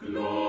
[0.00, 0.45] Glory.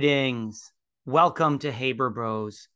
[0.00, 0.72] Greetings.
[1.04, 2.68] Welcome to Haber Bros,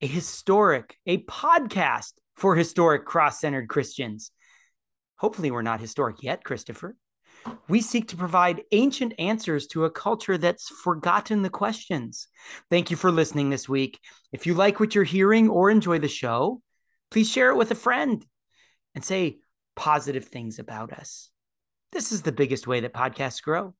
[0.00, 4.30] a historic, a podcast for historic cross centered Christians.
[5.16, 6.96] Hopefully, we're not historic yet, Christopher.
[7.68, 12.28] We seek to provide ancient answers to a culture that's forgotten the questions.
[12.70, 14.00] Thank you for listening this week.
[14.32, 16.62] If you like what you're hearing or enjoy the show,
[17.10, 18.24] please share it with a friend
[18.94, 19.36] and say
[19.76, 21.28] positive things about us.
[21.92, 23.74] This is the biggest way that podcasts grow.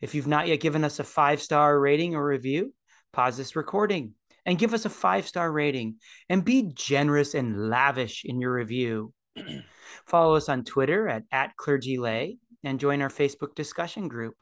[0.00, 2.74] If you've not yet given us a five star rating or review,
[3.12, 4.14] pause this recording
[4.46, 5.96] and give us a five star rating
[6.28, 9.12] and be generous and lavish in your review.
[10.06, 14.34] Follow us on Twitter at, at clergylay and join our Facebook discussion group.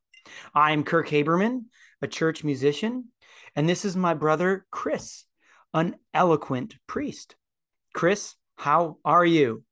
[0.55, 1.65] I'm Kirk Haberman,
[2.01, 3.09] a church musician,
[3.57, 5.25] and this is my brother, Chris,
[5.75, 7.37] an Anglican priest.
[7.93, 9.65] Chris, how are you?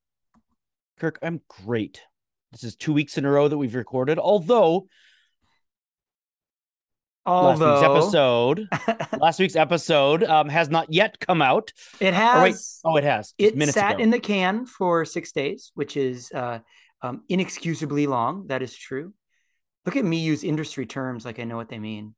[0.98, 2.02] Kirk, I'm great.
[2.52, 4.88] This is two weeks in a row that we've recorded, although
[7.26, 8.68] Although, last week's episode,
[9.20, 11.72] last week's episode um, has not yet come out.
[12.00, 12.42] It has.
[12.42, 12.56] wait,
[12.90, 13.34] oh, it has.
[13.38, 14.02] It sat ago.
[14.02, 16.60] in the can for six days, which is uh,
[17.02, 18.46] um, inexcusably long.
[18.46, 19.12] That is true.
[19.86, 22.14] Look at me use industry terms like I know what they mean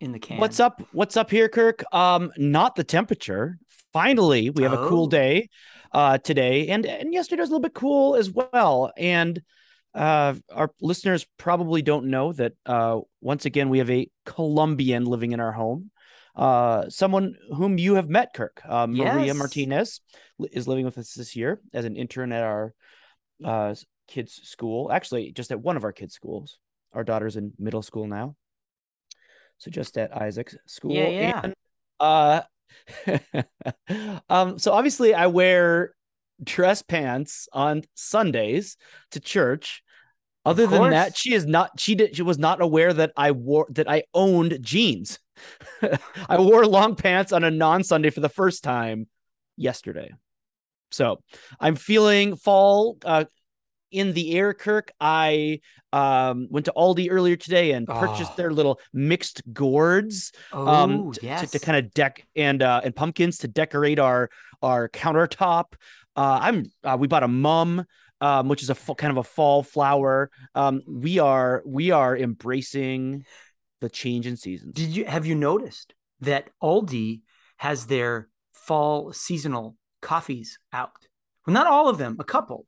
[0.00, 0.38] in the can.
[0.38, 0.80] What's up?
[0.92, 1.82] What's up here, Kirk?
[1.92, 3.58] Um, not the temperature.
[3.92, 5.08] Finally, we have a cool Oh.
[5.08, 5.48] day
[5.92, 8.92] uh today, and and yesterday was a little bit cool as well.
[8.96, 9.42] And
[9.94, 15.32] uh, our listeners probably don't know that uh, once again we have a Colombian living
[15.32, 15.90] in our home.
[16.36, 18.62] Uh, someone whom you have met, Kirk.
[18.64, 19.36] Uh, Maria Yes.
[19.36, 20.00] Martinez
[20.52, 22.72] is living with us this year as an intern at our
[23.44, 23.74] uh
[24.06, 24.90] kids' school.
[24.92, 26.58] Actually, just at one of our kids' schools.
[26.92, 28.36] Our daughter's in middle school now.
[29.58, 30.92] So just at Isaac's school.
[30.92, 31.40] Yeah, yeah.
[31.44, 31.54] And,
[31.98, 32.42] uh
[34.28, 35.94] um, so obviously I wear
[36.42, 38.76] dress pants on Sundays
[39.12, 39.82] to church.
[40.44, 43.66] Other than that, she is not she did she was not aware that I wore
[43.70, 45.18] that I owned jeans.
[46.28, 49.06] I wore long pants on a non-Sunday for the first time
[49.56, 50.12] yesterday.
[50.90, 51.22] So
[51.60, 53.24] I'm feeling fall uh,
[53.90, 54.92] in the air, Kirk.
[55.00, 55.60] I
[55.92, 58.36] um, went to Aldi earlier today and purchased Oh.
[58.36, 61.50] their little mixed gourds Oh, um, to, yes.
[61.50, 64.30] to, kind of deck and uh, and pumpkins to decorate our
[64.62, 65.72] our countertop.
[66.20, 67.86] Uh, I'm uh, we bought a mum,
[68.20, 70.30] um, which is a kind of a fall flower.
[70.54, 73.24] Um, we are we are embracing
[73.80, 74.74] the change in seasons.
[74.74, 77.22] Did you have you noticed that Aldi
[77.56, 80.92] has their fall seasonal coffees out?
[81.46, 82.66] Well, not all of them, a couple.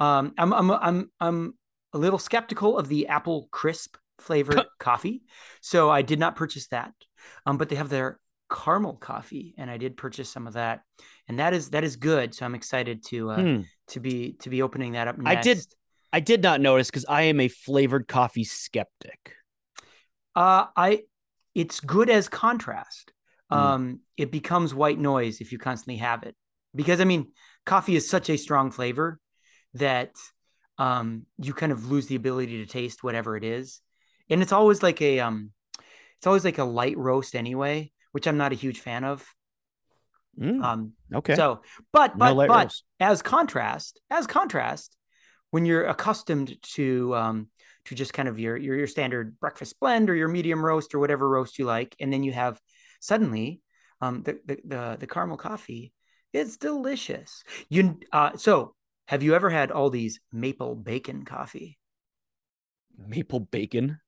[0.00, 1.54] Um, I'm I'm I'm I'm
[1.92, 5.22] a little skeptical of the apple crisp flavored coffee,
[5.60, 6.94] so I did not purchase that.
[7.46, 8.18] Um, but they have their
[8.50, 10.82] caramel coffee, and I did purchase some of that,
[11.28, 12.34] and that is that is good.
[12.34, 13.60] So I'm excited to uh, Hmm.
[13.88, 15.16] to be to be opening that up.
[15.24, 15.64] I did-
[16.10, 19.34] I did not notice because I am a flavored coffee skeptic.
[20.34, 21.02] Uh, I
[21.54, 23.12] it's good as contrast.
[23.52, 23.56] Mm.
[23.56, 26.34] Um, it becomes white noise if you constantly have it
[26.74, 27.32] because I mean,
[27.66, 29.20] coffee is such a strong flavor
[29.74, 30.12] that
[30.78, 33.82] um you kind of lose the ability to taste whatever it is,
[34.30, 35.52] and it's always like a um,
[36.16, 39.24] it's always like a light roast anyway, which I'm not a huge fan of.
[40.36, 41.36] Mm, Um, okay.
[41.36, 41.62] so
[41.92, 44.96] but but light but as contrast, as contrast,
[45.52, 47.48] when you're accustomed to um
[47.84, 50.98] to just kind of your your your standard breakfast blend or your medium roast or
[50.98, 52.60] whatever roast you like, and then you have
[52.98, 53.60] suddenly
[54.00, 55.92] um the the the, the caramel coffee,
[56.32, 57.44] it's delicious.
[57.68, 58.74] You uh so
[59.06, 61.78] have you ever had Aldi's maple bacon coffee?
[62.98, 64.00] Maple bacon?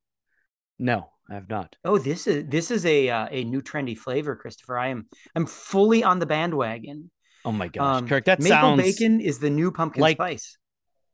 [0.80, 1.76] No, I have not.
[1.84, 4.76] Oh, this is this is a uh, a new trendy flavor, Christopher.
[4.78, 5.06] I am
[5.36, 7.10] I'm fully on the bandwagon.
[7.44, 10.56] Oh my gosh, Um, Kirk, that maple sounds bacon is the new pumpkin like- spice.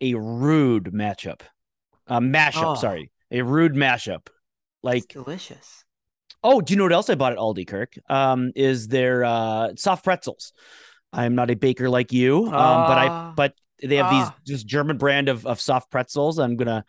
[0.00, 1.40] a rude matchup.
[2.06, 2.74] A mashup, Oh.
[2.74, 3.10] sorry.
[3.30, 4.28] A rude mashup.
[4.82, 5.84] Like, It's delicious.
[6.44, 7.94] oh, do you know what else I bought at Aldi, Kirk?
[8.08, 10.52] Um, is their uh soft pretzels.
[11.12, 13.32] I'm not a baker like you, um, but I Ah.
[13.36, 14.34] but they have Ah.
[14.44, 16.38] these just German brand of of soft pretzels.
[16.38, 16.84] I'm gonna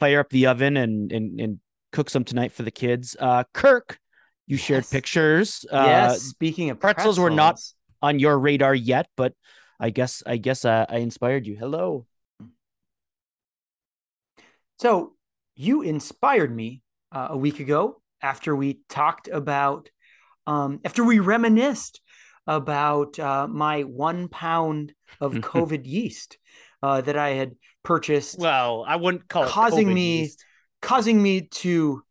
[0.00, 1.60] fire up the oven and and and
[1.92, 3.16] cook some tonight for the kids.
[3.18, 3.98] Uh Kirk,
[4.46, 4.90] You shared Yes.
[4.90, 5.64] pictures.
[5.70, 6.22] Uh, yes.
[6.22, 7.60] Speaking of pretzels were not-
[8.02, 9.32] on your radar yet, but
[9.78, 11.56] I guess I guess uh, I inspired you.
[11.56, 12.06] Hello.
[14.78, 15.14] So
[15.54, 19.88] you inspired me uh, a week ago after we talked about,
[20.46, 22.00] um, after we reminisced
[22.46, 26.38] about uh, my one pound of COVID yeast
[26.82, 27.52] uh, that I had
[27.84, 30.44] purchased, Well, I wouldn't call Causing COVID me- yeast.
[30.82, 32.02] Causing me to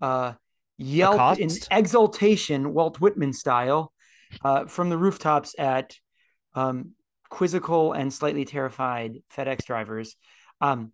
[0.00, 0.34] uh,
[0.76, 3.92] yelp in exultation, Walt Whitman style,
[4.44, 5.96] uh, from the rooftops at
[6.54, 6.92] um,
[7.30, 10.16] quizzical and slightly terrified FedEx drivers.
[10.60, 10.92] Um,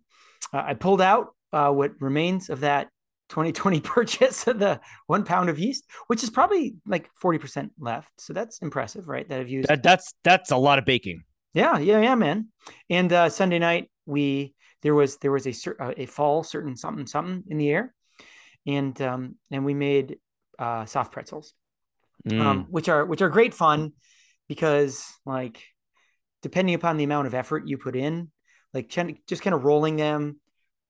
[0.51, 2.89] I pulled out uh, what remains of that
[3.29, 8.09] 2020 purchase of the one pound of yeast, which is probably like 40% left.
[8.19, 9.27] So that's impressive, right?
[9.27, 9.67] That I've used.
[9.67, 11.23] That, that's that's a lot of baking.
[11.53, 12.49] Yeah, yeah, yeah, man.
[12.89, 17.07] And uh, Sunday night, we there was there was a uh, a fall certain something
[17.07, 17.93] something in the air,
[18.65, 20.17] and um, and we made
[20.59, 21.53] uh, soft pretzels,
[22.27, 22.41] Mm.
[22.41, 23.93] um, which are which are great fun
[24.47, 25.61] because like
[26.41, 28.31] depending upon the amount of effort you put in,
[28.73, 28.89] like
[29.27, 30.39] just kind of rolling them.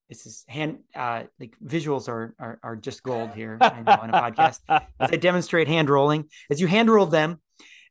[0.07, 3.57] This is hand uh, like visuals are, are are just gold here.
[3.59, 6.29] I know on a podcast as I demonstrate hand rolling.
[6.49, 7.41] As you hand roll them,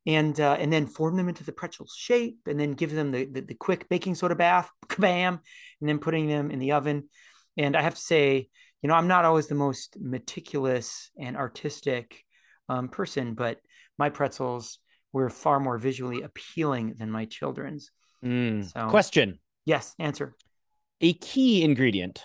[0.06, 3.24] and uh, and then form them into the pretzel shape, and then give them the,
[3.24, 5.40] the the quick baking soda bath, kabam,
[5.80, 7.08] and then putting them in the oven.
[7.56, 8.48] And I have to say,
[8.82, 12.24] you know, I'm not always the most meticulous and artistic
[12.68, 13.58] um, person, but
[13.98, 14.78] my pretzels
[15.12, 17.90] were far more visually appealing than my children's.
[18.24, 18.64] Mm.
[18.72, 20.34] So- Question: Yes, answer.
[21.00, 22.22] A key ingredient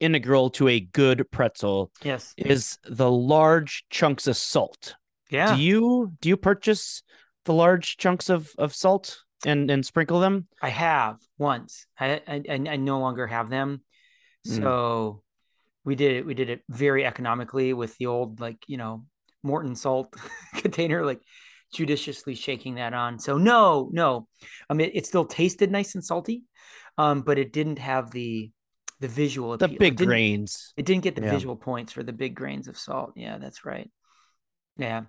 [0.00, 2.34] integral to a good pretzel Yes.
[2.36, 4.96] is the large chunks of salt.
[5.32, 5.56] Yeah.
[5.56, 7.02] Do you do you purchase
[7.44, 10.46] the large chunks of of salt and and sprinkle them?
[10.62, 11.86] I have once.
[11.98, 13.80] I I, I no longer have them.
[14.46, 14.56] Mm.
[14.62, 15.22] So
[15.84, 16.26] we did it.
[16.26, 19.06] We did it very economically with the old like you know
[19.42, 20.14] Morton salt
[20.56, 21.20] container, like
[21.74, 23.18] judiciously shaking that on.
[23.18, 24.28] So no, no.
[24.68, 26.42] I mean, it still tasted nice and salty,
[26.98, 28.52] um, but it didn't have the
[29.00, 29.74] the visual The appeal.
[29.76, 30.72] It big didn't- grains.
[30.76, 31.30] It didn't get the Yeah.
[31.32, 33.14] visual points for the big grains of salt.
[33.16, 33.90] Yeah, that's right.
[34.76, 35.02] Yeah.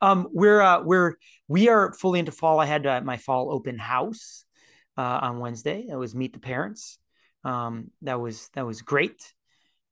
[0.00, 1.16] Um, we're uh, we're
[1.48, 2.60] we are fully into fall.
[2.60, 4.44] I had uh, my fall open house
[4.96, 5.86] uh, on Wednesday.
[5.88, 6.98] That was meet the parents.
[7.44, 9.32] Um, that was that was great.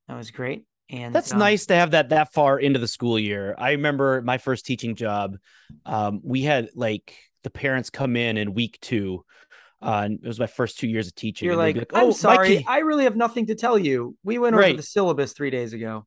[0.09, 0.65] That was great.
[0.89, 3.55] And That's um, nice to have that that far into the school year.
[3.57, 5.37] I remember my first teaching job.
[5.87, 9.25] Um, we had like the parents come in in week two.
[9.83, 11.47] Uh, and it was my first two years of teaching.
[11.47, 14.15] You're like, I'm "Oh, my sorry, I really have nothing to tell you.
[14.23, 14.77] We went over Right.
[14.77, 16.07] the syllabus three days ago.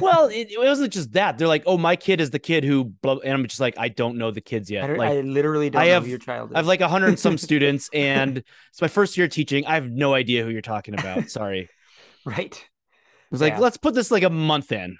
[0.00, 1.38] Well, it, it wasn't just that.
[1.38, 3.88] They're like, "Oh, my kid is the kid who," blah, and I'm just like, "I
[3.88, 6.50] don't know the kids yet." don't- Like, I literally don't I know have- your child
[6.50, 6.54] is.
[6.54, 9.64] I have like a hundred and some students, and it's my first year teaching.
[9.66, 11.30] I have no idea who you're talking about.
[11.30, 11.68] Sorry.
[12.24, 12.62] Right.
[13.30, 13.60] was like, Yeah.
[13.60, 14.98] let's put this like a month in.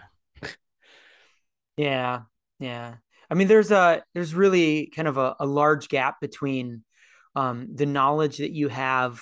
[1.77, 2.23] Yeah,
[2.59, 2.95] yeah.
[3.31, 6.85] I mean, there's a there's really kind of a, a large gap between
[7.37, 9.21] um, the knowledge that you have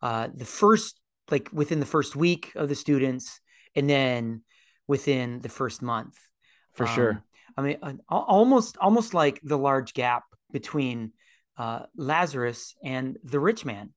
[0.00, 0.98] uh, the first
[1.30, 3.40] like within the first week of the students,
[3.74, 4.42] and then
[4.86, 6.18] within the first month.
[6.72, 7.24] For Um, sure.
[7.56, 11.12] I mean, uh, almost almost like the large gap between
[11.56, 13.92] uh, Lazarus and the rich man.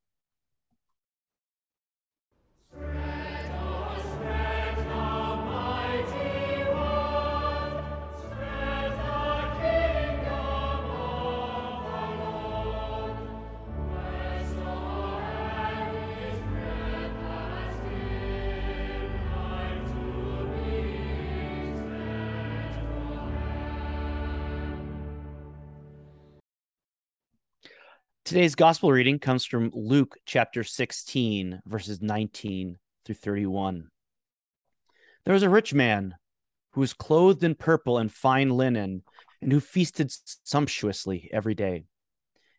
[28.26, 33.90] Today's gospel reading comes from Luke chapter 16, verses 19 through 31.
[35.24, 36.16] There was a rich man
[36.72, 39.04] who was clothed in purple and fine linen,
[39.44, 40.12] and who feasted
[40.44, 41.84] sumptuously every day.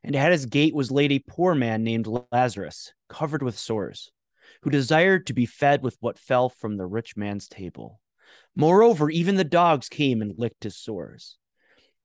[0.04, 4.12] And at his gate was laid a poor man named Lazarus, covered with sores,
[4.62, 8.00] who desired to be fed with what fell from the rich man's table.
[8.54, 11.38] Moreover, even the dogs came and licked his sores.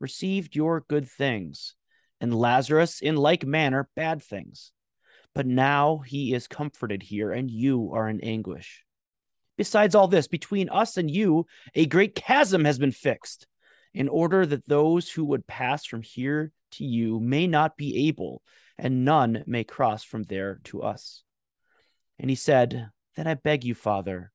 [0.00, 1.74] received your good things,
[2.20, 4.72] and Lazarus in like manner bad things.
[5.34, 8.84] But now he is comforted here, and you are in anguish.
[9.58, 13.46] Besides all this, between us and you, a great chasm has been fixed,
[13.94, 18.42] in order that those who would pass from here to you may not be able,
[18.78, 21.22] and none may cross from there to us.
[22.18, 24.32] And he said, Then I beg you, Father,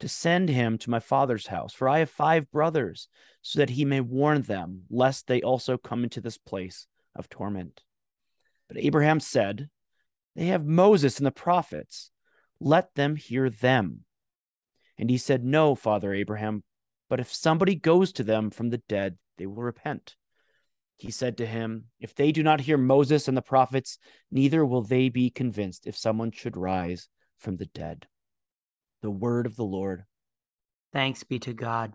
[0.00, 3.08] to send him to my father's house, for I have five brothers,
[3.42, 7.82] so that he may warn them, lest they also come into this place of torment.
[8.68, 9.68] But Abraham said,
[10.34, 12.10] They have Moses and the prophets.
[12.60, 14.04] Let them hear them.
[14.98, 16.62] And he said, No, Father Abraham,
[17.08, 20.16] but if somebody goes to them from the dead, they will repent.
[20.96, 23.98] He said to him, If they do not hear Moses and the prophets,
[24.30, 28.06] neither will they be convinced if someone should rise from the dead.
[29.02, 30.04] The word of the Lord.
[30.92, 31.92] Thanks be to God.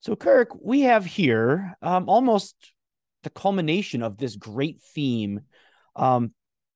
[0.00, 2.54] So, Kirk, we have here um, almost
[3.22, 5.40] the culmination of this great theme
[5.96, 6.32] um,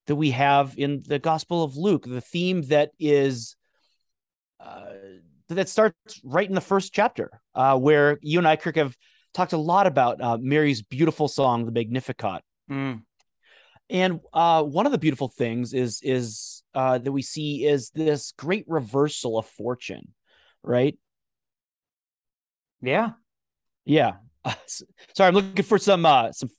[0.07, 3.57] that we have in the Gospel of Luke, the theme that is
[4.59, 4.87] uh,
[5.49, 8.97] that starts right in the first chapter, uh, where you and I, Kirk, have
[9.33, 12.43] talked a lot about uh, Mary's beautiful song, the Magnificat.
[12.71, 13.03] Mm.
[13.89, 18.33] And uh, one of the beautiful things is is uh, that we see is this
[18.37, 20.13] great reversal of fortune,
[20.63, 20.99] right?
[22.83, 23.11] Yeah,
[23.85, 24.15] yeah.
[24.67, 26.51] sorry, I'm looking for some uh, some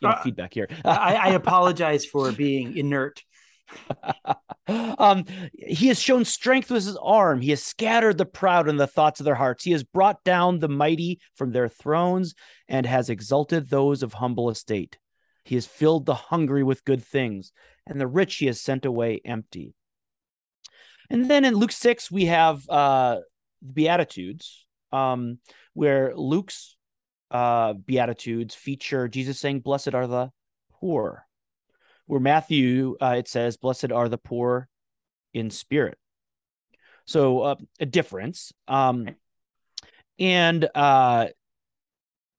[0.00, 0.68] you know, uh, feedback here.
[0.84, 3.22] I, I apologize for being inert.
[4.68, 7.40] um, he has shown strength with his arm.
[7.40, 9.64] He has scattered the proud in the thoughts of their hearts.
[9.64, 12.34] He has brought down the mighty from their thrones
[12.66, 14.98] and has exalted those of humble estate.
[15.44, 17.52] He has filled the hungry with good things,
[17.88, 19.74] and the rich he has sent away empty.
[21.10, 23.18] And then in Luke 6, we have uh,
[23.62, 25.38] the Beatitudes, um,
[25.74, 26.76] where Luke's
[27.30, 30.30] uh, Beatitudes feature Jesus saying, Blessed are the
[30.70, 31.26] poor
[32.08, 34.68] where Matthew uh, it says, "Blessed are the poor
[35.32, 35.96] in spirit."
[37.04, 39.08] So uh, a difference, um,
[40.18, 41.28] and uh,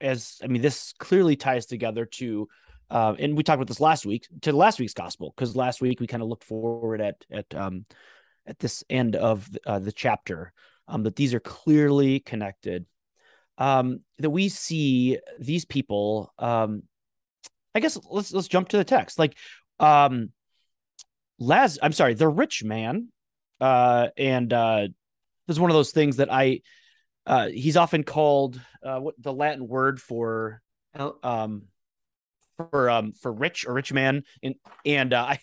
[0.02, 2.50] as I mean, this clearly ties together to,
[2.90, 6.00] uh, and we talked about this last week to last week's gospel because last week
[6.00, 7.86] we kind of looked forward at at um,
[8.46, 10.54] at this end of uh, the chapter,
[10.88, 12.86] um, that these are clearly connected.
[13.58, 16.84] Um, that we see these people um,
[17.76, 19.20] I guess let's let's jump to the text.
[19.20, 19.38] Like
[19.80, 20.32] um
[21.40, 23.10] Laz I'm sorry, the rich man
[23.62, 24.88] uh and uh
[25.48, 26.62] this is one of those things that I
[27.26, 30.62] uh he's often called uh what the Latin word for
[31.24, 31.64] um
[32.70, 35.40] for um for rich or rich man and and uh, I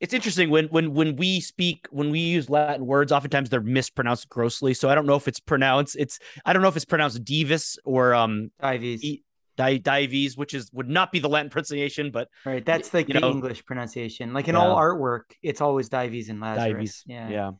[0.00, 4.28] it's interesting when when when we speak when we use Latin words, oftentimes they're mispronounced
[4.28, 4.74] grossly.
[4.74, 7.78] So I don't know if it's pronounced it's I don't know if it's pronounced divis
[7.84, 9.04] or um dives.
[9.04, 9.24] E-
[9.56, 13.14] Di- Dives, which is would not be the Latin pronunciation, but right, that's like the
[13.18, 14.32] know, English pronunciation.
[14.32, 14.60] Like in yeah.
[14.60, 17.02] all artwork, it's always Dives and Lazarus.
[17.02, 17.04] Dives.
[17.06, 17.50] Yeah, yeah.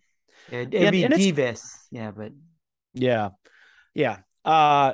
[0.48, 1.60] It'd, it'd and, be and Divis.
[1.90, 2.30] Yeah, but
[2.94, 3.30] yeah,
[3.94, 4.18] yeah.
[4.44, 4.92] Uh,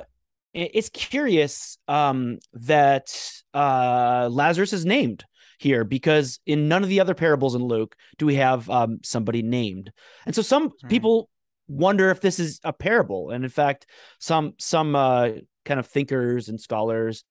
[0.55, 3.13] it's curious um, that
[3.53, 5.25] uh, Lazarus is named
[5.59, 9.41] here because in none of the other parables in Luke do we have um, somebody
[9.41, 9.91] named,
[10.25, 10.89] and so some right.
[10.89, 11.29] people
[11.67, 13.85] wonder if this is a parable, and in fact,
[14.19, 15.29] some some uh,
[15.65, 17.25] kind of thinkers and scholars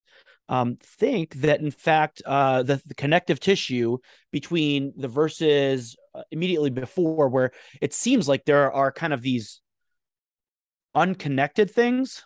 [0.48, 3.98] um, think that in fact uh, the, the, connective tissue
[4.30, 7.50] between the verses uh, immediately before where
[7.80, 9.62] it seems like there are kind of these
[10.94, 12.24] unconnected things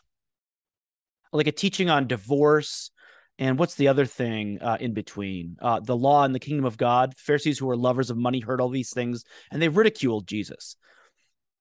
[1.32, 2.90] like a teaching on divorce
[3.38, 6.76] and what's the other thing uh, in between uh, the law and the kingdom of
[6.76, 10.76] god pharisees who were lovers of money heard all these things and they ridiculed jesus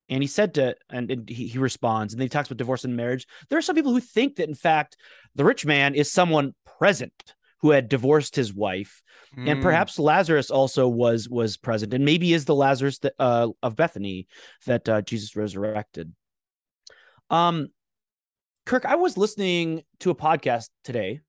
[0.10, 2.84] and he said to, and, and he, he responds, and then he talks about divorce
[2.84, 3.28] and marriage.
[3.50, 4.98] There are some people who think that, in fact,
[5.36, 9.02] the rich man is someone present who had divorced his wife,
[9.36, 9.50] mm.
[9.50, 9.64] and hmm.
[9.64, 14.28] perhaps Lazarus also was was present, and maybe is the Lazarus that, uh, of Bethany
[14.68, 16.14] that uh, Jesus resurrected.
[17.30, 17.70] Um,
[18.68, 21.22] Kirk, I was listening to a podcast today,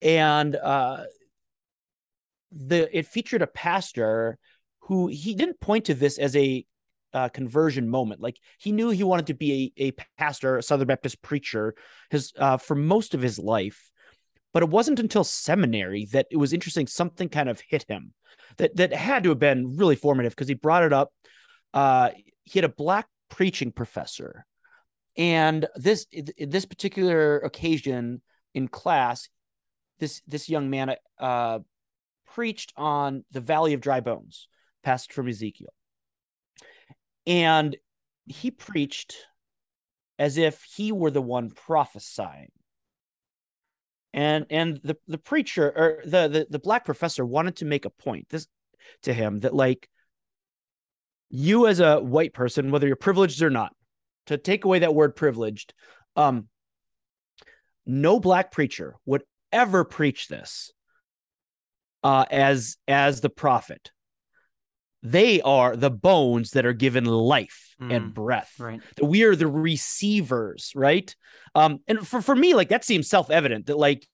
[0.00, 1.02] and uh,
[2.52, 4.38] the it featured a pastor
[4.82, 6.64] who he didn't point to this as a
[7.12, 8.20] uh, conversion moment.
[8.20, 11.74] Like he knew he wanted to be a, a pastor, a Southern Baptist preacher,
[12.10, 13.90] his uh, for most of his life.
[14.52, 16.86] But it wasn't until seminary that it was interesting.
[16.86, 18.14] Something kind of hit him
[18.58, 21.12] that that had to have been really formative because he brought it up.
[21.72, 22.10] Uh,
[22.44, 24.46] he had a black preaching professor,
[25.16, 26.06] and this
[26.38, 28.20] this particular occasion
[28.52, 29.28] in class,
[29.98, 31.60] this this young man uh,
[32.26, 34.48] preached on the Valley of Dry Bones,
[34.82, 35.72] passage from Ezekiel.
[37.26, 37.76] And
[38.26, 39.16] he preached
[40.18, 42.50] as if he were the one prophesying.
[44.12, 47.90] And and the the preacher or the, the the black professor wanted to make a
[47.90, 48.46] point this
[49.02, 49.88] to him that like
[51.30, 53.72] you as a white person, whether you're privileged or not,
[54.26, 55.74] to take away that word privileged,
[56.16, 56.48] um,
[57.86, 60.72] no black preacher would ever preach this
[62.02, 63.90] uh, as as the prophet.
[65.02, 68.54] They are the bones that are given life mm, and breath.
[68.58, 68.80] Right.
[69.02, 71.14] We are the receivers, right?
[71.54, 74.06] Um, and for, for me, like that seems self-evident that like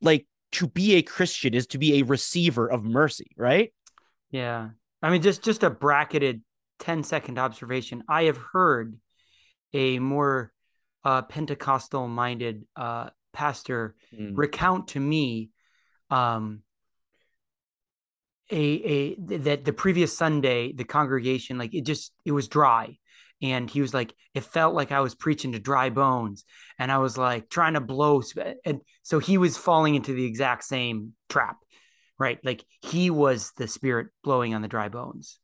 [0.00, 3.72] like to be a Christian is to be a receiver of mercy, right?
[4.30, 4.70] Yeah.
[5.02, 6.42] I mean, just just a bracketed
[6.80, 8.02] 10 second observation.
[8.08, 8.96] I have heard
[9.72, 10.52] a more
[11.04, 14.32] uh, Pentecostal minded uh, pastor mm.
[14.34, 15.50] recount to me
[16.10, 16.62] um,
[18.50, 22.98] a a that the previous Sunday the congregation like it just it was dry
[23.42, 26.44] and he was like it felt like I was preaching to dry bones
[26.78, 28.22] and I was like trying to blow
[28.64, 31.56] and so he was falling into the exact same trap
[32.20, 32.38] right?
[32.44, 35.39] Like he was the spirit blowing on the dry bones.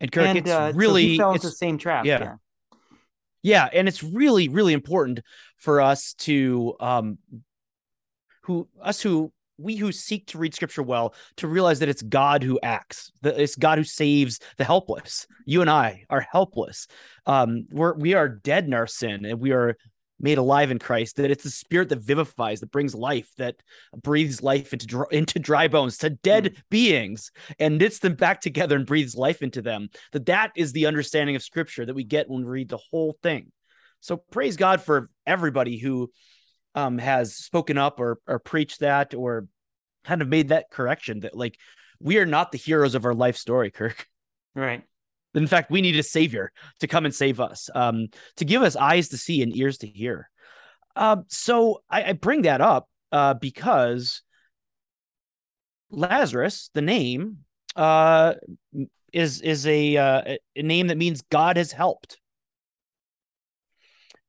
[0.00, 2.04] And Kirk, and, it's uh, really so it's the same trap.
[2.04, 2.20] Yeah.
[2.20, 2.34] yeah.
[3.42, 5.20] Yeah, and it's really, really important
[5.56, 7.18] for us to um
[8.42, 12.42] who us who we who seek to read scripture well to realize that it's God
[12.42, 15.26] who acts, that it's God who saves the helpless.
[15.44, 16.86] You and I are helpless.
[17.26, 19.76] Um, we're we are dead in our sin, and we are
[20.20, 23.56] made alive in Christ, that it's the spirit that vivifies, that brings life, that
[24.02, 26.56] breathes life into dry, into dry bones, to dead mm.
[26.70, 29.88] beings, and knits them back together and breathes life into them.
[30.12, 33.16] That that is the understanding of Scripture that we get when we read the whole
[33.22, 33.50] thing.
[34.00, 36.10] So praise God for everybody who
[36.74, 39.46] um, has spoken up or or preached that or
[40.04, 41.56] kind of made that correction that like
[42.00, 44.06] we are not the heroes of our life story, Kirk.
[44.54, 44.82] Right.
[45.34, 48.76] In fact, we need a savior to come and save us, um, to give us
[48.76, 50.28] eyes to see and ears to hear.
[50.96, 54.22] Uh, so I, I, bring that up uh, because
[55.90, 57.38] Lazarus, the name,
[57.76, 58.34] uh,
[59.12, 62.18] is is a, uh, a name that means God has helped,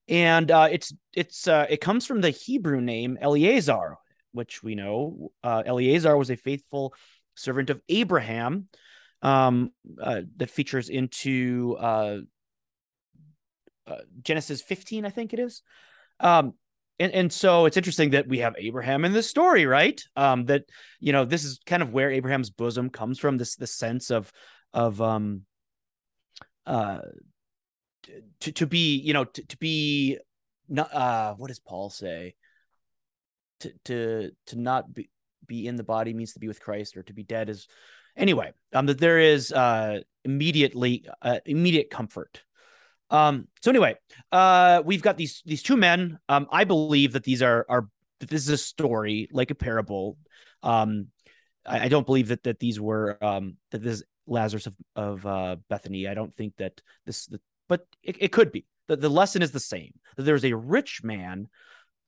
[0.07, 3.97] and uh, it's it's it comes from the Hebrew name Eleazar,
[4.31, 6.93] which we know Eleazar was a faithful
[7.35, 8.67] servant of Abraham
[9.21, 12.17] um, uh, that features into uh,
[13.87, 15.61] uh, Genesis 15, I think it is.
[16.19, 16.53] Um,
[16.99, 19.99] and, and so it's interesting that we have Abraham in this story, right?
[20.15, 20.65] Um, that
[20.99, 23.37] you know this is kind of where Abraham's bosom comes from.
[23.37, 24.31] This the sense of
[24.71, 25.41] of um,
[26.67, 26.99] uh,
[28.41, 30.19] to to be you know to, to be
[30.69, 32.35] not uh, what does Paul say?
[33.61, 35.09] To to to not be
[35.47, 37.67] be in the body means to be with Christ, or to be dead is
[38.15, 42.43] anyway, um, that there is uh, immediately uh, immediate comfort.
[43.09, 43.95] Um, so anyway,
[44.31, 46.19] uh, we've got these these two men.
[46.29, 47.87] Um, I believe that these are are
[48.19, 50.17] that this is a story like a parable.
[50.63, 51.07] Um,
[51.65, 55.55] I, I don't believe that that these were um that this Lazarus of of uh,
[55.69, 56.07] Bethany.
[56.07, 58.65] I don't think that this, the, but it, it could be.
[58.87, 59.93] The, the lesson is the same.
[60.15, 61.47] That there's a rich man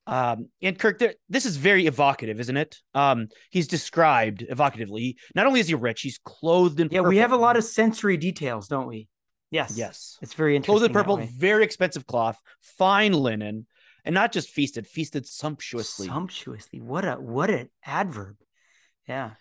[0.06, 2.78] um, and Kirk, there, this is very evocative, isn't it?
[2.94, 5.16] Um, he's described evocatively.
[5.34, 6.90] Not only is he rich, he's clothed in.
[6.92, 7.10] Yeah, purple.
[7.10, 9.08] we have a lot of sensory details, don't we?
[9.50, 9.78] Yes.
[9.78, 10.18] Yes.
[10.22, 10.74] It's very interesting.
[10.74, 13.68] Clothed in purple, very expensive cloth, fine linen,
[14.04, 16.08] and not just feasted, feasted sumptuously.
[16.08, 16.82] Sumptuously.
[16.82, 18.36] What a what an adverb.
[19.08, 19.32] Yeah.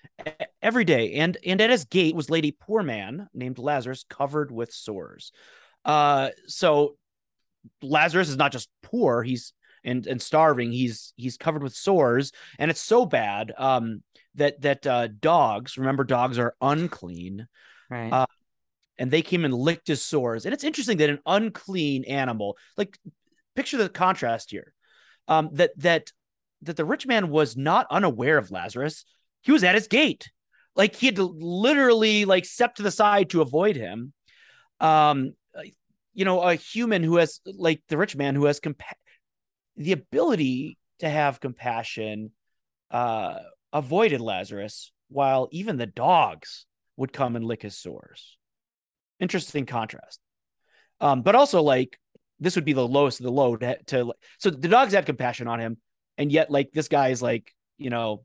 [0.60, 4.52] Every day, and and at his gate was laid a poor man named Lazarus, covered
[4.52, 5.32] with sores.
[5.84, 6.96] Uh, so
[7.80, 9.52] Lazarus is not just poor; he's
[9.84, 10.72] and and starving.
[10.72, 14.02] He's he's covered with sores, and it's so bad um,
[14.34, 15.78] that that uh, dogs.
[15.78, 17.46] Remember, dogs are unclean,
[17.90, 18.12] right?
[18.12, 18.26] Uh,
[18.98, 20.44] and they came and licked his sores.
[20.44, 22.98] And it's interesting that an unclean animal, like
[23.56, 24.72] picture the contrast here,
[25.28, 26.12] um, that that
[26.62, 29.04] that the rich man was not unaware of Lazarus.
[29.42, 30.30] He was at his gate,
[30.76, 34.12] like he had to literally like step to the side to avoid him.
[34.78, 35.34] Um,
[36.14, 38.94] you know, a human who has like the rich man who has compa-
[39.76, 42.32] the ability to have compassion
[42.90, 43.38] uh,
[43.72, 48.36] avoided Lazarus, while even the dogs would come and lick his sores.
[49.20, 50.20] Interesting contrast.
[51.00, 51.98] Um, but also, like,
[52.38, 55.48] this would be the lowest of the low to, to so the dogs had compassion
[55.48, 55.78] on him,
[56.18, 58.24] and yet, like, this guy is like, you know,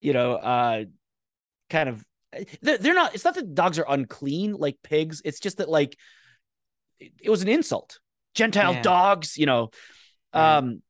[0.00, 0.84] you know, uh,
[1.68, 2.04] kind of
[2.60, 5.96] they're not it's not that dogs are unclean like pigs it's just that like
[7.00, 7.98] it was an insult
[8.36, 8.82] Gentile yeah.
[8.82, 9.70] dogs, you know.
[10.32, 10.82] Um,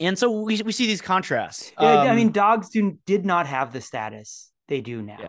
[0.00, 1.72] and so we, we see these contrasts.
[1.80, 5.18] Yeah, um, I mean, dogs do, did not have the status they do now.
[5.20, 5.28] Yeah.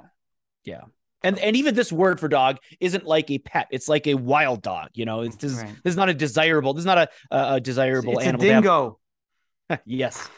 [0.63, 0.81] Yeah.
[1.23, 4.63] And and even this word for dog isn't like a pet; it's like a wild
[4.63, 4.89] dog.
[4.93, 5.67] You know, it's this, right.
[5.83, 6.73] this is not a desirable.
[6.73, 8.45] This is not a a, a desirable it's animal.
[8.45, 8.99] A dingo.
[9.85, 10.29] yes.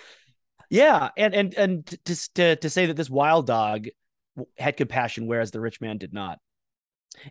[0.69, 3.87] Yeah, and and and to, to to say that this wild dog
[4.57, 6.39] had compassion, whereas the rich man did not.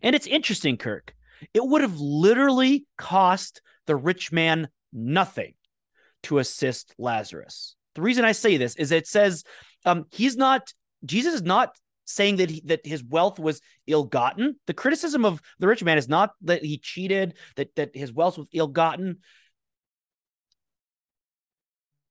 [0.03, 1.15] And it's interesting, Kirk.
[1.53, 5.55] It would have literally cost the rich man nothing
[6.25, 7.75] to assist Lazarus.
[7.95, 9.45] The reason I say this is it says
[9.85, 10.73] um, he's not,
[11.05, 14.57] Jesus is not saying that he, that his wealth was ill-gotten.
[14.67, 18.39] The criticism of the rich man is not that he cheated, that that his wealth
[18.39, 19.19] was ill-gotten.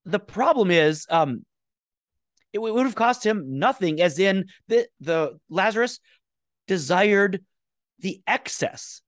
[0.05, 1.45] The problem is um,
[2.53, 5.99] it, it would have cost him nothing, as in the the Lazarus
[6.67, 7.43] desired
[7.99, 9.01] the excess.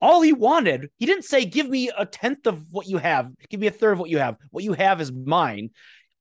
[0.00, 3.60] All he wanted, he didn't say, Give me a tenth of what you have, give
[3.60, 4.36] me a third of what you have.
[4.50, 5.70] What you have is mine.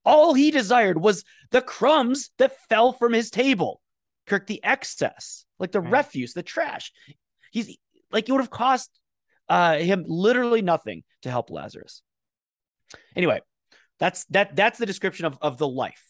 [0.05, 3.81] All he desired was the crumbs that fell from his table.
[4.27, 5.91] Kirk, the excess, like the right.
[5.91, 6.91] refuse, the trash.
[7.51, 7.77] He's
[8.11, 8.91] like, it would have cost
[9.47, 12.01] uh, him literally nothing to help Lazarus.
[13.15, 13.41] Anyway,
[13.99, 16.03] that's that that's the description of, of the life.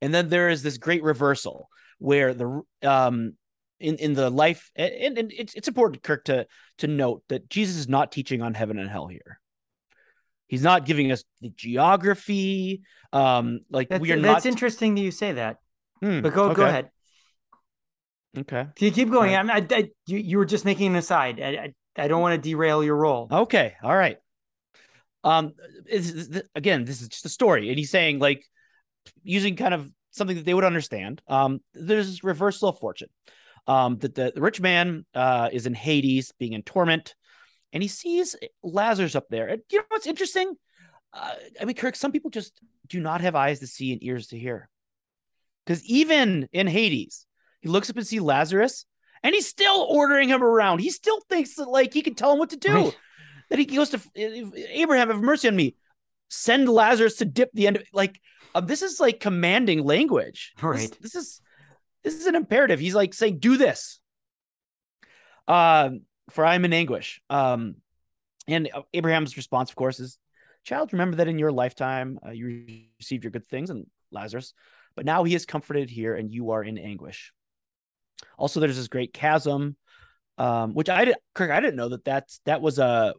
[0.00, 3.34] And then there is this great reversal where the um
[3.80, 6.46] in in the life and, and it's it's important kirk to
[6.78, 9.40] to note that jesus is not teaching on heaven and hell here.
[10.46, 15.02] He's not giving us the geography um like that's, we are that's not interesting that
[15.02, 15.58] you say that.
[16.02, 16.54] Hmm, but go okay.
[16.54, 16.90] go ahead.
[18.36, 18.66] Okay.
[18.78, 19.72] You keep going right.
[19.72, 21.40] I, I, you, you were just making an aside.
[21.40, 23.28] I, I, I don't want to derail your role.
[23.30, 24.18] Okay all right.
[25.22, 25.52] Um
[25.86, 28.42] is, again this is just a story and he's saying like
[29.22, 31.20] using kind of something that they would understand.
[31.28, 33.08] Um there's this reversal of fortune
[33.68, 37.14] um, that the, the, rich man uh, is in Hades, being in torment,
[37.72, 39.46] and he sees Lazarus up there.
[39.46, 40.54] And you know what's interesting?
[41.12, 44.28] Uh, I mean, Kirk, some people just do not have eyes to see and ears
[44.28, 44.70] to hear.
[45.64, 47.26] Because even in Hades,
[47.60, 48.86] he looks up and sees Lazarus,
[49.22, 50.78] and he's still ordering him around.
[50.78, 52.72] He still thinks that like he can tell him what to do.
[52.72, 52.96] Right.
[53.50, 55.74] That he goes to Abraham, have mercy on me.
[56.30, 58.18] Send Lazarus to dip the end of like.
[58.54, 60.54] Um, this is like commanding language.
[60.62, 60.90] Right.
[61.00, 61.40] This, this is
[62.04, 62.80] this is an imperative.
[62.80, 64.00] He's like saying, do this.
[65.46, 65.90] Uh,
[66.30, 67.20] for I am in anguish.
[67.30, 67.76] Um,
[68.46, 70.18] and Abraham's response, of course, is,
[70.64, 72.66] Child, remember that in your lifetime uh, you
[72.98, 74.52] received your good things and Lazarus,
[74.96, 77.32] but now he is comforted here and you are in anguish.
[78.36, 79.76] Also, there's this great chasm,
[80.36, 83.14] um, which I did, Kirk, I didn't know that that's that was a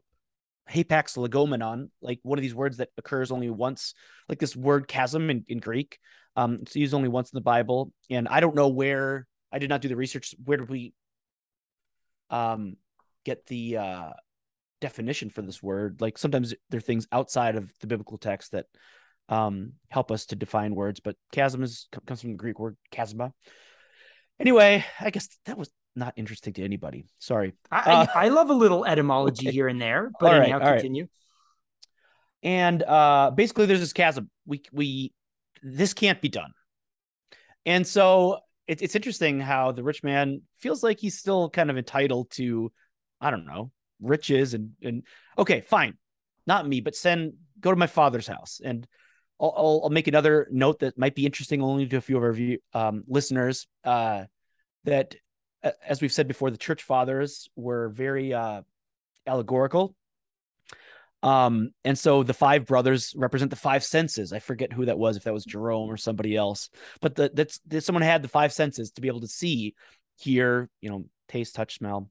[0.69, 3.93] hapax legomenon, like one of these words that occurs only once,
[4.27, 5.99] like this word chasm in, in Greek.
[6.39, 9.27] Um, it's used only once in the Bible, and I don't know where.
[9.51, 10.33] I did not do the research.
[10.45, 10.93] Where did we
[12.29, 12.77] um
[13.25, 14.11] get the uh
[14.79, 15.99] definition for this word?
[15.99, 18.67] Like sometimes there are things outside of the biblical text that
[19.27, 23.33] um help us to define words, but chasm is comes from the Greek word chasma.
[24.39, 27.05] Anyway, I guess that was not interesting to anybody.
[27.17, 27.53] Sorry.
[27.69, 29.55] I, uh, I love a little etymology okay.
[29.55, 31.03] here and there, but all anyhow, right, continue.
[31.03, 32.51] Right.
[32.51, 34.29] And uh basically there's this chasm.
[34.45, 35.11] We we
[35.61, 36.51] this can't be done.
[37.65, 41.77] And so it, it's interesting how the rich man feels like he's still kind of
[41.77, 42.71] entitled to,
[43.19, 45.03] I don't know, riches and and
[45.37, 45.97] okay, fine,
[46.47, 48.87] not me, but send go to my father's house and.
[49.41, 52.23] I'll, I'll, I'll make another note that might be interesting only to a few of
[52.23, 53.67] our view, um, listeners.
[53.85, 54.25] Uh,
[54.83, 55.15] that,
[55.63, 58.63] as we've said before, the church fathers were very uh,
[59.25, 59.95] allegorical
[61.23, 64.33] um, and so the five brothers represent the five senses.
[64.33, 66.69] I forget who that was, if that was Jerome or somebody else,
[67.01, 69.75] but the, that's that someone had the five senses to be able to see,
[70.17, 72.09] hear, you know, taste, touch, smell.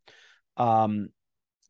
[0.57, 1.09] Um,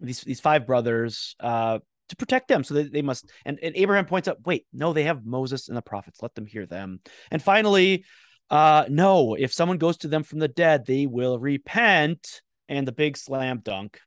[0.00, 3.30] these these five brothers, uh, to protect them, so that they must.
[3.44, 6.22] And, and Abraham points out, wait, no, they have Moses and the prophets.
[6.22, 7.00] Let them hear them.
[7.30, 8.04] And finally,
[8.50, 12.42] uh, no, if someone goes to them from the dead, they will repent.
[12.70, 13.98] And the big slam dunk.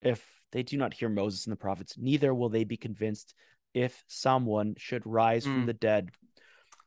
[0.00, 3.34] If they do not hear Moses and the prophets, neither will they be convinced
[3.74, 5.52] if someone should rise mm.
[5.52, 6.10] from the dead.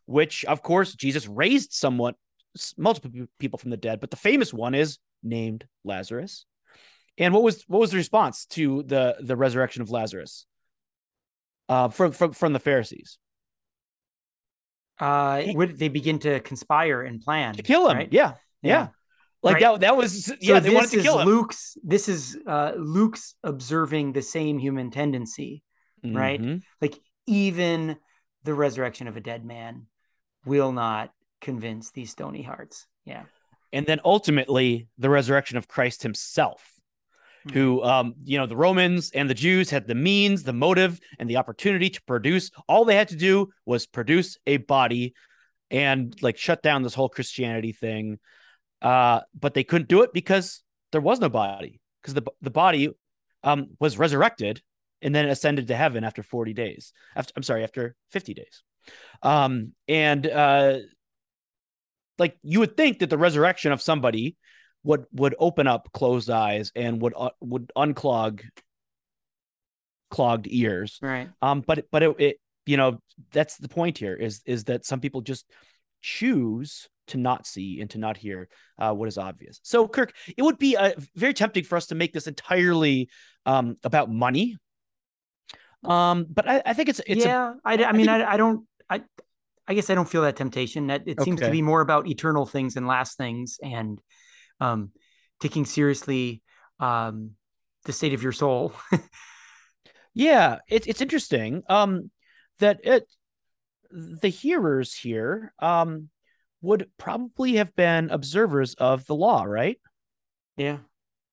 [0.05, 2.13] Which, of course, Jesus raised someone,
[2.77, 6.45] multiple people from the dead, but the famous one is named Lazarus.
[7.17, 10.45] And what was what was the response to the the resurrection of Lazarus?
[11.67, 13.17] Uh, from from from the Pharisees.
[14.99, 17.97] Uh, would they begin to conspire and plan to kill him?
[17.97, 18.13] Right?
[18.13, 18.87] Yeah, yeah, yeah.
[19.45, 19.73] Like right?
[19.73, 21.27] that that was yeah, so they wanted to kill him.
[21.27, 25.61] Luke's this is uh Luke's observing the same human tendency,
[26.03, 26.17] mm-hmm.
[26.17, 26.41] right?
[26.81, 27.97] Like even
[28.43, 29.85] the resurrection of a dead man
[30.45, 32.87] will not convince these stony hearts.
[33.05, 33.23] Yeah.
[33.71, 36.63] And then ultimately the resurrection of Christ himself.
[37.47, 37.59] Mm-hmm.
[37.59, 41.29] Who, um, you know, the Romans and the Jews had the means, the motive, and
[41.29, 42.49] the opportunity to produce.
[42.67, 45.13] All they had to do was produce a body
[45.69, 48.17] and like shut down this whole Christianity thing.
[48.85, 52.91] Uh, but they couldn't do it because there was no body because the the body
[53.43, 54.61] um, was resurrected
[55.01, 56.93] and then ascended to heaven after 40 days.
[57.15, 58.61] After I'm sorry, after 50 days.
[59.23, 60.77] Um, and uh,
[62.19, 64.37] like you would think that the resurrection of somebody
[64.83, 68.43] would would open up closed eyes and would uh, would unclog
[70.11, 70.99] clogged ears.
[71.01, 71.27] Right.
[71.41, 72.99] Um, but but it, it you know
[73.31, 75.49] that's the point here is is that some people just
[76.03, 78.47] choose to not see and to not hear
[78.79, 79.59] uh, what is obvious.
[79.63, 83.09] So, Kirk, it would be uh, very tempting for us to make this entirely
[83.45, 84.57] um, about money.
[85.83, 87.53] Um, but I, I think it's it's yeah.
[87.53, 88.65] A, I, I mean, I, I don't.
[88.89, 89.03] I
[89.67, 90.87] I guess I don't feel that temptation.
[90.87, 91.47] That it seems okay.
[91.47, 93.99] to be more about eternal things and last things, and
[94.59, 94.91] um,
[95.39, 96.41] taking seriously
[96.79, 97.31] um,
[97.85, 98.73] the state of your soul.
[100.13, 101.61] yeah, it's it's interesting.
[101.69, 102.09] Um,
[102.59, 103.07] that it
[103.91, 106.09] the hearers here um
[106.65, 109.79] would probably have been observers of the law, right?
[110.57, 110.79] Yeah.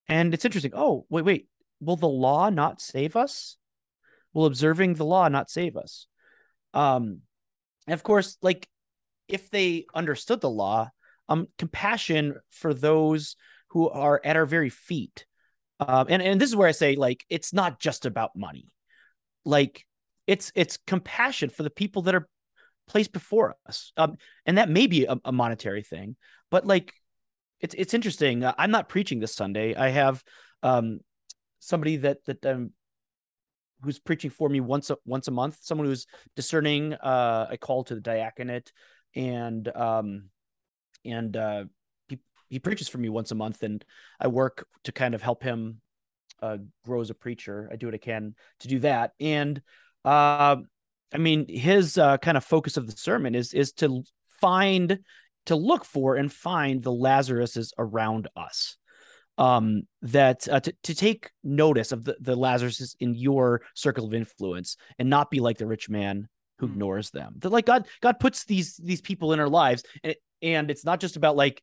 [0.08, 0.72] And it's interesting.
[0.74, 1.48] Oh, wait, wait.
[1.80, 3.56] Will the law not save us?
[4.32, 6.06] Will observing the law not save us?
[6.74, 7.20] Um,
[7.86, 8.68] and of course, like
[9.28, 10.90] if they understood the law,
[11.28, 13.36] um, compassion for those
[13.70, 15.26] who are at our very feet.
[15.80, 18.66] Um, and, and this is where I say, like, it's not just about money.
[19.44, 19.86] Like,
[20.26, 22.28] it's it's compassion for the people that are
[22.88, 23.92] placed before us.
[23.96, 24.16] Um,
[24.46, 26.16] and that may be a, a monetary thing,
[26.50, 26.92] but like
[27.60, 28.44] it's it's interesting.
[28.44, 29.74] Uh, I'm not preaching this Sunday.
[29.74, 30.22] I have
[30.62, 31.00] um
[31.60, 32.72] somebody that that um
[33.82, 37.84] who's preaching for me once a once a month, someone who's discerning uh a call
[37.84, 38.72] to the diaconate
[39.14, 40.24] and um
[41.04, 41.64] and uh
[42.08, 42.18] he,
[42.48, 43.84] he preaches for me once a month and
[44.20, 45.80] I work to kind of help him
[46.40, 47.68] uh grow as a preacher.
[47.72, 49.12] I do what I can to do that.
[49.20, 49.62] And
[50.04, 50.56] uh
[51.12, 54.02] I mean, his uh, kind of focus of the sermon is is to
[54.40, 55.00] find,
[55.46, 58.76] to look for and find the Lazaruses around us.
[59.38, 64.14] Um, that uh, to to take notice of the the Lazaruses in your circle of
[64.14, 66.72] influence and not be like the rich man who mm.
[66.72, 67.36] ignores them.
[67.38, 71.00] That like God God puts these these people in our lives, and and it's not
[71.00, 71.62] just about like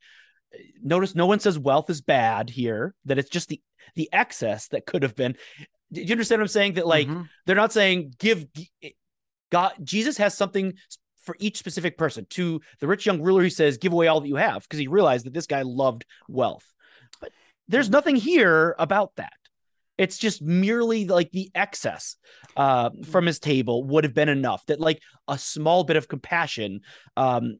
[0.82, 3.62] notice no one says wealth is bad here that it's just the
[3.96, 5.36] the excess that could have been
[5.92, 7.24] do you understand what i'm saying that like mm-hmm.
[7.46, 8.46] they're not saying give
[9.52, 10.74] God, Jesus has something
[11.24, 12.26] for each specific person.
[12.32, 14.88] To the rich young ruler, he says, "Give away all that you have," because he
[14.88, 16.66] realized that this guy loved wealth.
[17.20, 17.32] But
[17.68, 19.34] there's nothing here about that.
[19.98, 22.16] It's just merely like the excess
[22.56, 24.66] uh, from his table would have been enough.
[24.68, 26.82] That like a small bit of compassion
[27.18, 27.60] um,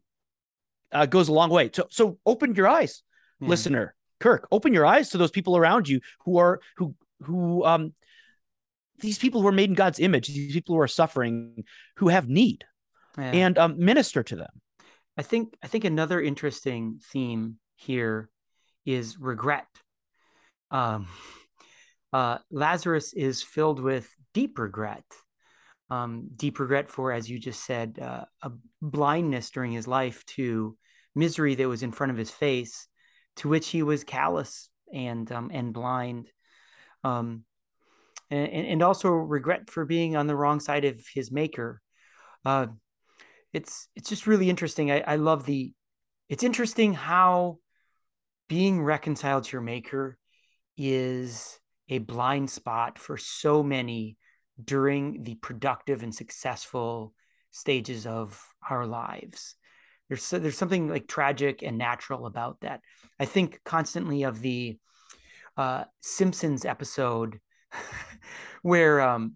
[0.92, 1.70] uh, goes a long way.
[1.74, 3.04] So, so open your eyes,
[3.40, 3.50] yeah.
[3.50, 4.48] listener, Kirk.
[4.52, 7.94] Open your eyes to those people around you who are who who um
[9.00, 11.64] these people who are made in God's image, these people who are suffering,
[11.98, 12.66] who have need,
[13.18, 13.32] yeah.
[13.32, 14.62] and um, minister to them.
[15.18, 18.30] I think I think another interesting theme here
[18.86, 19.68] is regret.
[20.72, 21.08] Um,
[22.14, 25.04] uh, Lazarus is filled with deep regret,
[25.90, 30.78] um, deep regret for, as you just said, uh, a blindness during his life to
[31.16, 32.88] misery that was in front of his face,
[33.38, 36.30] to which he was callous and um, and blind.
[37.04, 37.44] Um,
[38.30, 41.82] and, and also regret for being on the wrong side of his maker.
[42.46, 42.68] Uh,
[43.54, 44.92] it's it's just really interesting.
[44.92, 45.74] I, I love the.
[46.28, 47.58] It's interesting how
[48.48, 50.18] being reconciled to your maker
[50.78, 54.18] is a blind spot for so many
[54.64, 57.14] during the productive and successful
[57.52, 59.56] stages of our lives.
[60.08, 62.82] There's there's something like tragic and natural about that.
[63.20, 64.78] I think constantly of the
[65.58, 67.40] uh, Simpsons episode
[68.62, 69.36] where um,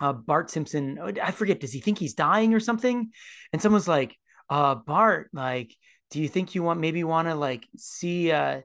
[0.00, 3.10] uh, Bart Simpson, I forget, does he think he's dying or something?
[3.52, 4.16] And someone's like,
[4.50, 5.74] uh, Bart, like,
[6.10, 8.62] do you think you want maybe want to like see uh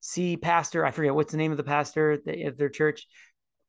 [0.00, 0.84] see pastor?
[0.84, 3.06] I forget what's the name of the pastor of their church.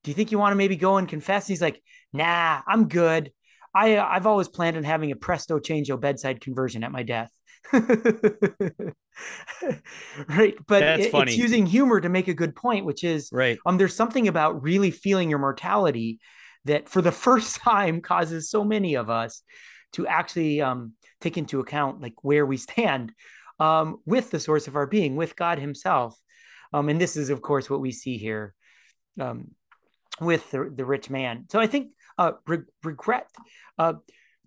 [0.04, 1.46] Do you think you want to maybe go and confess?
[1.46, 1.82] And he's like,
[2.14, 3.32] Nah, I'm good.
[3.74, 7.32] I I've always planned on having a presto changeo bedside conversion at my death.
[10.28, 13.60] right but it, it's using humor to make a good point which is right.
[13.66, 16.20] um there's something about really feeling your mortality
[16.66, 19.44] that for the first time causes so many of us
[19.94, 23.14] to actually um take into account like where we stand
[23.60, 26.18] um with the source of our being with god himself.
[26.74, 28.54] Um and this is of course what we see here
[29.20, 29.52] um
[30.20, 31.46] with the, the rich man.
[31.50, 33.28] So i think uh re- regret
[33.78, 33.94] uh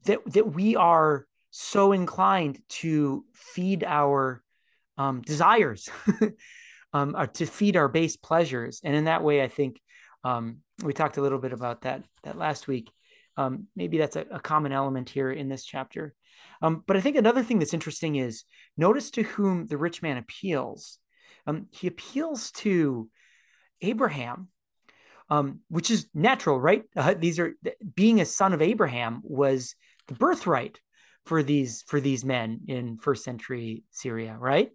[0.07, 4.42] that that we are so inclined to feed our
[4.98, 5.88] um, desires,
[6.92, 9.80] um, or to feed our base pleasures, and in that way, I think
[10.24, 12.90] um, we talked a little bit about that that last week.
[13.36, 16.14] Um, maybe that's a, a, common element here in this chapter.
[16.60, 18.42] Um, but I think another thing that's interesting is
[18.76, 20.98] notice to whom the rich man appeals.
[21.46, 23.08] Um, he appeals to
[23.80, 24.48] Abraham,
[25.68, 26.82] which is natural, right?
[26.96, 27.54] Uh, these are
[27.94, 29.76] being a son of Abraham was
[30.08, 30.80] the birthright
[31.24, 34.70] for these for these men in first century Syria, right?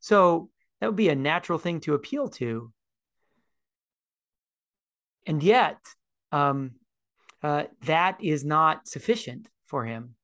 [0.00, 2.72] So that would be a natural thing to appeal to.
[5.26, 5.78] And yet,
[6.32, 6.72] um,
[7.42, 10.14] uh, that is not sufficient for him.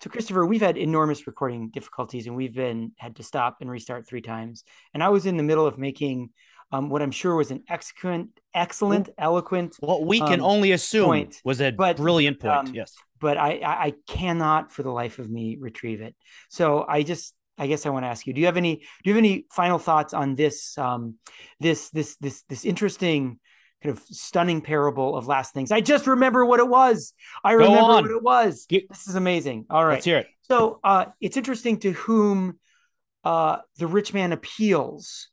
[0.00, 4.06] So, Christopher, we've had enormous recording difficulties, and we've been had to stop and restart
[4.06, 4.64] three times.
[4.92, 6.30] And I was in the middle of making
[6.72, 9.76] um, what I'm sure was an excellent, excellent, eloquent.
[9.80, 11.40] What we can um, only assume point.
[11.44, 12.68] was a but, brilliant point.
[12.68, 16.14] Um, yes, but I, I cannot for the life of me retrieve it.
[16.50, 18.76] So I just I guess I want to ask you: Do you have any?
[18.76, 20.76] Do you have any final thoughts on this?
[20.76, 21.14] Um,
[21.58, 23.40] this this this this interesting
[23.82, 25.72] kind of stunning parable of last things.
[25.72, 27.14] I just remember what it was.
[27.42, 28.66] I remember what it was.
[28.68, 29.64] Get, this is amazing.
[29.70, 29.94] All right.
[29.94, 30.26] Let's hear it.
[30.42, 32.58] So uh, it's interesting to whom
[33.24, 35.28] uh, the rich man appeals.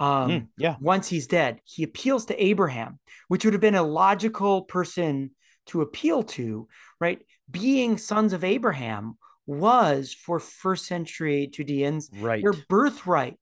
[0.00, 0.74] Um, mm, yeah.
[0.80, 5.30] Once he's dead, he appeals to Abraham, which would have been a logical person
[5.66, 6.68] to appeal to,
[7.00, 7.20] right?
[7.50, 12.42] Being sons of Abraham was for first century Judeans right.
[12.42, 13.38] their birthright.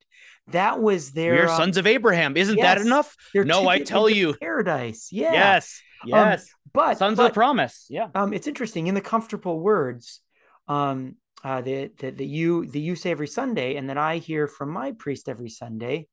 [0.53, 1.35] That was their.
[1.35, 2.37] We are sons of Abraham.
[2.37, 3.14] Isn't yes, that enough?
[3.35, 4.35] No, I tell you.
[4.35, 5.09] Paradise.
[5.12, 5.33] Yeah.
[5.33, 5.83] Yes.
[6.05, 6.42] Um, yes.
[6.42, 7.87] Um, but sons but, of promise.
[7.90, 8.09] Yeah.
[8.14, 10.21] Um, it's interesting in the comfortable words,
[10.66, 14.47] um, uh, that that that you that you say every Sunday, and that I hear
[14.47, 16.09] from my priest every Sunday.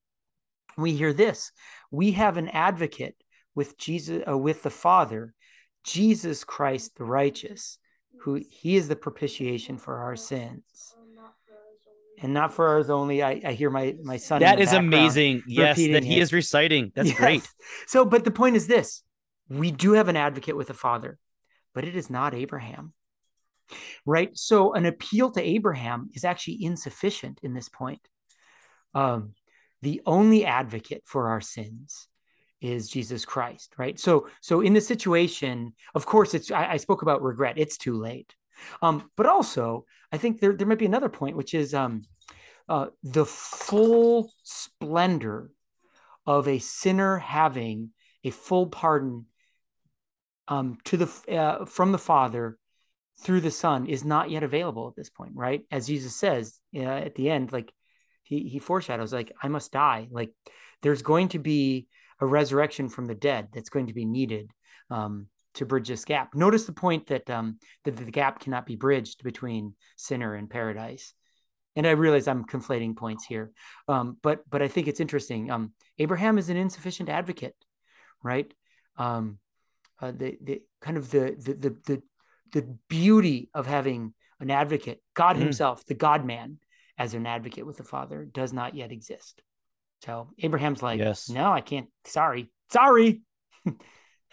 [0.77, 1.51] We hear this:
[1.91, 3.15] We have an advocate
[3.53, 5.33] with Jesus, uh, with the Father,
[5.85, 7.77] Jesus Christ the righteous,
[8.21, 10.95] who He is the propitiation for our sins
[12.21, 13.23] and not for ours only.
[13.23, 14.41] I, I hear my my son.
[14.41, 15.43] That is amazing.
[15.47, 16.21] Yes, that he it.
[16.21, 16.91] is reciting.
[16.95, 17.17] That's yes.
[17.17, 17.47] great.
[17.87, 19.03] So, but the point is this:
[19.49, 21.17] we do have an advocate with the Father,
[21.73, 22.93] but it is not Abraham.
[24.05, 24.29] Right.
[24.37, 28.01] So, an appeal to Abraham is actually insufficient in this point.
[28.93, 29.33] Um,
[29.81, 32.07] the only advocate for our sins
[32.65, 33.73] is Jesus Christ.
[33.77, 33.99] Right.
[33.99, 37.57] So, so in the situation, of course, it's I, I spoke about regret.
[37.57, 38.33] It's too late.
[38.81, 42.03] Um, but also, I think there, there might be another point, which is um,
[42.69, 45.51] uh, the full splendor
[46.25, 47.91] of a sinner having
[48.23, 49.25] a full pardon
[50.47, 52.57] um, to the uh, from the Father
[53.19, 55.61] through the Son is not yet available at this point, right?
[55.71, 57.71] As Jesus says uh, at the end, like
[58.23, 60.07] he he foreshadows, like I must die.
[60.11, 60.31] Like
[60.81, 61.87] there's going to be
[62.19, 64.51] a resurrection from the dead that's going to be needed
[64.89, 66.35] um, to bridge this gap.
[66.35, 71.13] Notice the point that um, that the gap cannot be bridged between sinner and paradise.
[71.77, 73.51] And I realize I'm conflating points here,
[73.89, 75.51] um, but but I think it's interesting.
[75.51, 77.55] Um, Abraham is an insufficient advocate,
[78.23, 78.53] right?
[78.97, 79.39] Um,
[80.01, 82.03] uh, the the kind of the the the the,
[82.53, 85.39] the beauty of having an advocate, God mm.
[85.39, 86.59] Himself, the God Man,
[86.97, 89.41] as an advocate with the Father, does not yet exist.
[90.05, 91.29] So Abraham's like, yes.
[91.29, 91.87] no, I can't.
[92.05, 93.21] Sorry, sorry.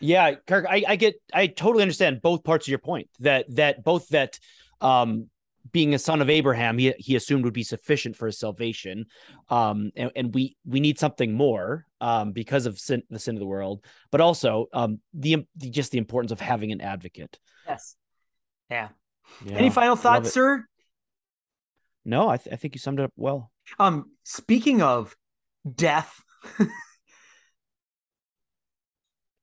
[0.01, 3.09] Yeah, Kirk, I, I get, I totally understand both parts of your point.
[3.21, 4.37] That that both that,
[4.81, 5.29] um,
[5.71, 9.05] being a son of Abraham, he he assumed would be sufficient for his salvation,
[9.49, 13.39] um, and, and we we need something more, um, because of sin, the sin of
[13.39, 17.39] the world, but also, um, the, the just the importance of having an advocate.
[17.69, 17.95] Yes.
[18.71, 18.89] Yeah.
[19.45, 20.67] yeah Any final thoughts, sir?
[22.05, 23.53] No, I, th- I think you summed it up well.
[23.79, 25.15] Um, speaking of
[25.71, 26.23] death.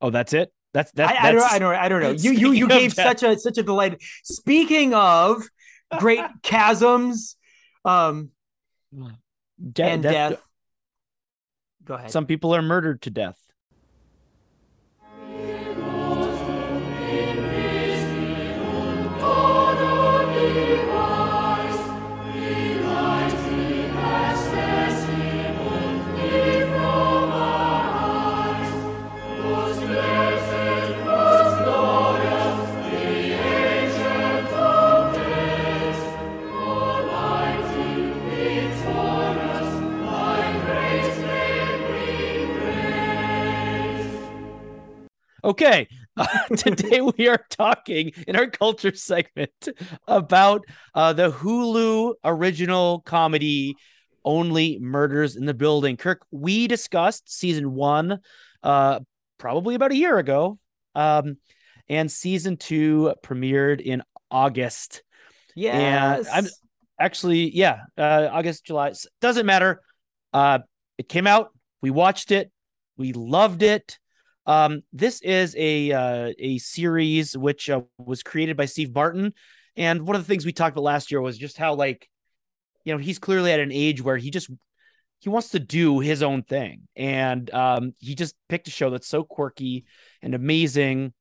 [0.01, 0.51] Oh, that's it.
[0.73, 1.11] That's that's.
[1.11, 1.43] I, I, don't.
[1.43, 1.75] I don't.
[1.75, 2.11] I don't know.
[2.11, 4.01] You you you gave such a such a delight.
[4.23, 5.43] Speaking of
[5.97, 7.35] great chasms,
[7.85, 8.29] um,
[8.93, 10.31] De- and death.
[10.31, 10.43] death.
[11.83, 12.11] Go ahead.
[12.11, 13.37] Some people are murdered to death.
[45.61, 49.67] Okay, uh, today we are talking in our culture segment
[50.07, 50.63] about
[50.95, 53.75] uh, the Hulu original comedy
[54.23, 55.97] Only Murders in the Building.
[55.97, 58.19] Kirk, we discussed season one
[58.63, 59.01] uh,
[59.37, 60.57] probably about a year ago,
[60.95, 61.35] um,
[61.89, 65.03] and season two premiered in August.
[65.57, 66.49] Yes, and I'm
[66.97, 69.81] actually yeah, uh, August, July doesn't matter.
[70.31, 70.59] Uh,
[70.97, 71.49] it came out.
[71.81, 72.49] We watched it.
[72.95, 73.99] We loved it.
[74.49, 79.35] Um, this is a uh, a series which uh, was created by Steve Martin,
[79.77, 82.09] and one of the things we talked about last year was just how like,
[82.83, 84.49] you know, he's clearly at an age where he just
[85.19, 89.07] he wants to do his own thing, and um, he just picked a show that's
[89.07, 89.85] so quirky
[90.23, 91.13] and amazing.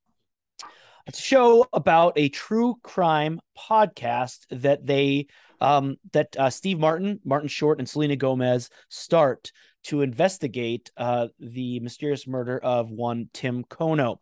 [1.06, 5.26] It's a show about a true crime podcast that they
[5.60, 9.52] um, that uh, Steve Martin, Martin Short, and Selena Gomez start
[9.88, 14.18] to investigate uh, the mysterious murder of one Tim Kono.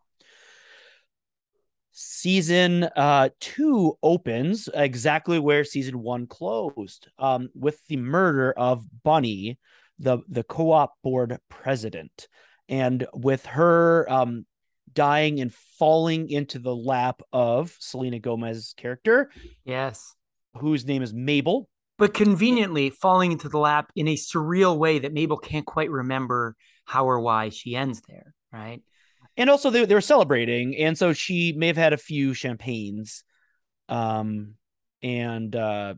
[1.92, 9.58] Season uh, two opens exactly where season one closed, um, with the murder of Bunny,
[9.98, 12.28] the the co-op board president,
[12.68, 14.44] and with her um,
[14.92, 19.30] dying and falling into the lap of Selena Gomez's character.
[19.64, 20.14] Yes.
[20.58, 21.68] Whose name is Mabel.
[21.98, 26.54] But conveniently falling into the lap in a surreal way that Mabel can't quite remember
[26.84, 28.82] how or why she ends there, right?
[29.36, 33.24] And also they, they were celebrating, and so she may have had a few champagnes.
[33.88, 34.54] Um
[35.02, 35.94] and uh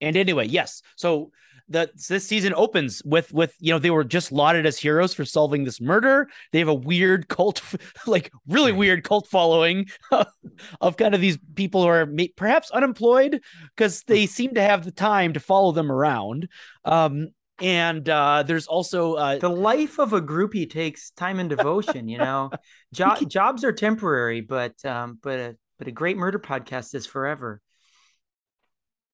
[0.00, 0.82] and anyway, yes.
[0.96, 1.30] So
[1.70, 5.24] the this season opens with with you know they were just lauded as heroes for
[5.24, 6.28] solving this murder.
[6.52, 7.62] They have a weird cult,
[8.06, 9.86] like really weird cult following
[10.80, 13.40] of kind of these people who are perhaps unemployed
[13.76, 16.48] because they seem to have the time to follow them around.
[16.84, 17.28] Um,
[17.60, 22.08] and uh, there's also uh, the life of a groupie takes time and devotion.
[22.08, 22.50] You know,
[22.92, 27.60] jo- jobs are temporary, but um, but a but a great murder podcast is forever.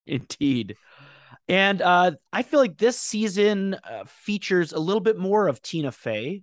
[0.07, 0.77] Indeed.
[1.49, 5.93] And uh, I feel like this season uh, features a little bit more of Tina
[5.93, 6.43] Fey,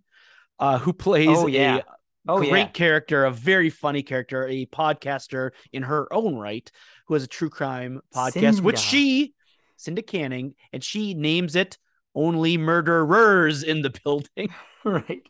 [0.60, 1.78] uh, who plays oh, yeah.
[1.78, 1.84] a
[2.30, 2.68] oh, great yeah.
[2.68, 6.72] character, a very funny character, a podcaster in her own right,
[7.08, 8.62] who has a true crime podcast, Cinda.
[8.62, 9.34] which she,
[9.76, 11.78] Cinda Canning, and she names it
[12.16, 14.54] "Only Murderers in the Building."
[14.86, 15.22] right.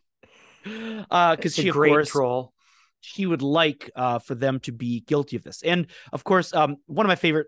[0.63, 2.53] Because uh, she, of course, troll.
[3.01, 6.77] She would like uh, for them to be guilty of this, and of course, um,
[6.85, 7.47] one of my favorite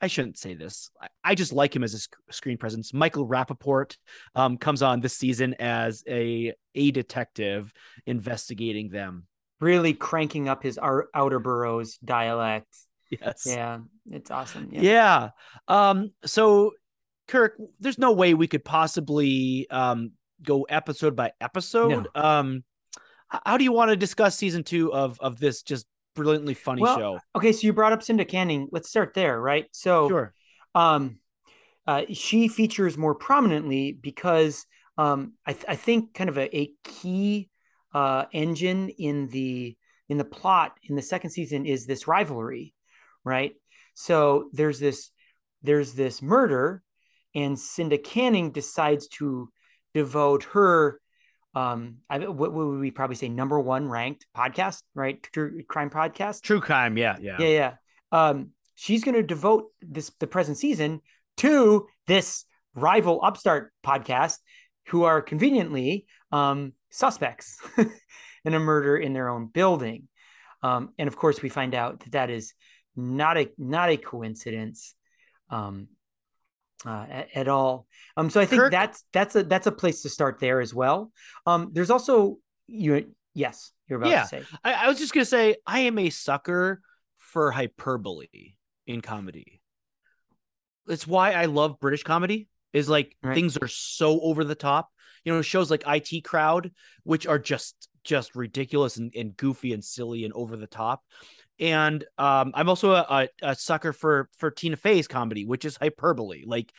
[0.00, 0.90] I shouldn't say this.
[1.22, 2.92] I just like him as a sc- screen presence.
[2.92, 3.96] Michael Rapaport
[4.34, 7.72] um, comes on this season as a a detective
[8.06, 9.26] investigating them.
[9.60, 12.68] Really cranking up his outer boroughs dialect.
[13.10, 13.44] Yes.
[13.46, 14.68] Yeah, it's awesome.
[14.72, 14.80] Yeah.
[14.82, 15.28] yeah.
[15.68, 16.10] Um.
[16.24, 16.72] So,
[17.28, 22.08] Kirk, there's no way we could possibly um go episode by episode.
[22.14, 22.22] No.
[22.22, 22.64] Um.
[23.28, 26.96] How do you want to discuss season two of of this just brilliantly funny well,
[26.96, 27.20] show.
[27.36, 28.68] Okay, so you brought up Cinda Canning.
[28.72, 29.66] Let's start there, right?
[29.72, 30.34] So, sure.
[30.74, 31.18] Um,
[31.86, 36.72] uh, she features more prominently because um, I, th- I think kind of a, a
[36.82, 37.50] key
[37.92, 39.76] uh, engine in the
[40.08, 42.74] in the plot in the second season is this rivalry,
[43.24, 43.52] right?
[43.94, 45.10] So there's this
[45.62, 46.82] there's this murder,
[47.34, 49.48] and Cinda Canning decides to
[49.94, 51.00] devote her
[51.54, 55.22] um I, what would we probably say number one ranked podcast right?
[55.22, 56.42] True crime podcast?
[56.42, 57.36] True crime yeah yeah.
[57.38, 57.74] Yeah yeah.
[58.12, 61.00] Um she's going to devote this the present season
[61.38, 62.44] to this
[62.74, 64.38] rival upstart podcast
[64.88, 67.58] who are conveniently um suspects
[68.44, 70.08] in a murder in their own building.
[70.62, 72.54] Um and of course we find out that that is
[72.96, 74.94] not a not a coincidence.
[75.50, 75.88] Um
[76.86, 77.86] uh, at, at, all.
[78.16, 80.74] Um, so I think Kirk, that's that's a that's a place to start there as
[80.74, 81.12] well.
[81.46, 83.12] Um, there's also you.
[83.34, 84.42] Yes, you're about yeah, to say.
[84.62, 86.80] I, I was just gonna say I am a sucker
[87.16, 88.54] for hyperbole
[88.86, 89.60] in comedy.
[90.86, 92.48] It's why I love British comedy.
[92.72, 93.34] Is like right.
[93.34, 94.90] things are so over the top.
[95.24, 96.72] You know, shows like IT Crowd,
[97.04, 101.02] which are just just ridiculous and, and goofy and silly and over the top
[101.60, 106.44] and um, I'm also a, a, sucker for for Tina Fey's comedy, which is hyperbole.
[106.46, 106.72] Like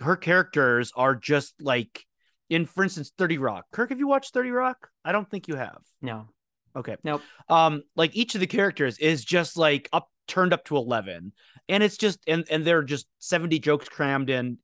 [0.00, 2.04] her characters are just like
[2.50, 3.66] in, for instance, Thirty Rock.
[3.72, 4.88] Kirk, have you watched Thirty Rock?
[5.04, 5.78] I don't think you have.
[6.02, 6.28] No.
[6.74, 6.96] Okay.
[7.04, 7.22] Nope.
[7.48, 11.32] Um, like each of the characters is just like up turned up to eleven,
[11.68, 14.58] and it's just and and they're just seventy jokes crammed in,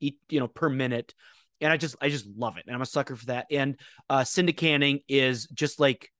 [0.00, 1.14] each you know per minute,
[1.60, 3.46] and I just I just love it, and I'm a sucker for that.
[3.50, 3.78] And
[4.08, 6.10] uh, Cinda Canning is just like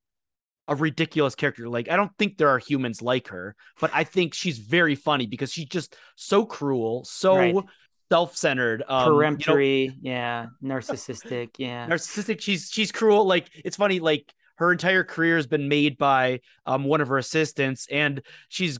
[0.67, 1.69] a ridiculous character.
[1.69, 5.25] Like I don't think there are humans like her, but I think she's very funny
[5.25, 7.55] because she's just so cruel, so right.
[8.11, 12.41] self-centered, um, peremptory, you know, yeah, narcissistic, yeah, narcissistic.
[12.41, 13.25] She's she's cruel.
[13.25, 17.17] Like it's funny, like her entire career has been made by um one of her
[17.17, 18.79] assistants, and she's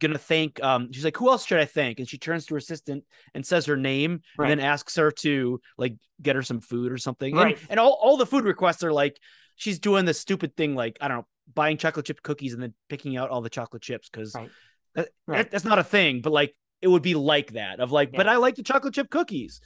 [0.00, 2.58] gonna thank um she's like who else should i thank and she turns to her
[2.58, 3.04] assistant
[3.34, 4.50] and says her name right.
[4.50, 7.58] and then asks her to like get her some food or something right.
[7.60, 9.20] and, and all, all the food requests are like
[9.60, 12.74] she's doing the stupid thing like I don't know, buying chocolate chip cookies and then
[12.88, 14.50] picking out all the chocolate chips because right.
[14.94, 15.50] that, right.
[15.50, 18.16] that's not a thing, but like it would be like that of like, yeah.
[18.16, 19.60] but I like the chocolate chip cookies.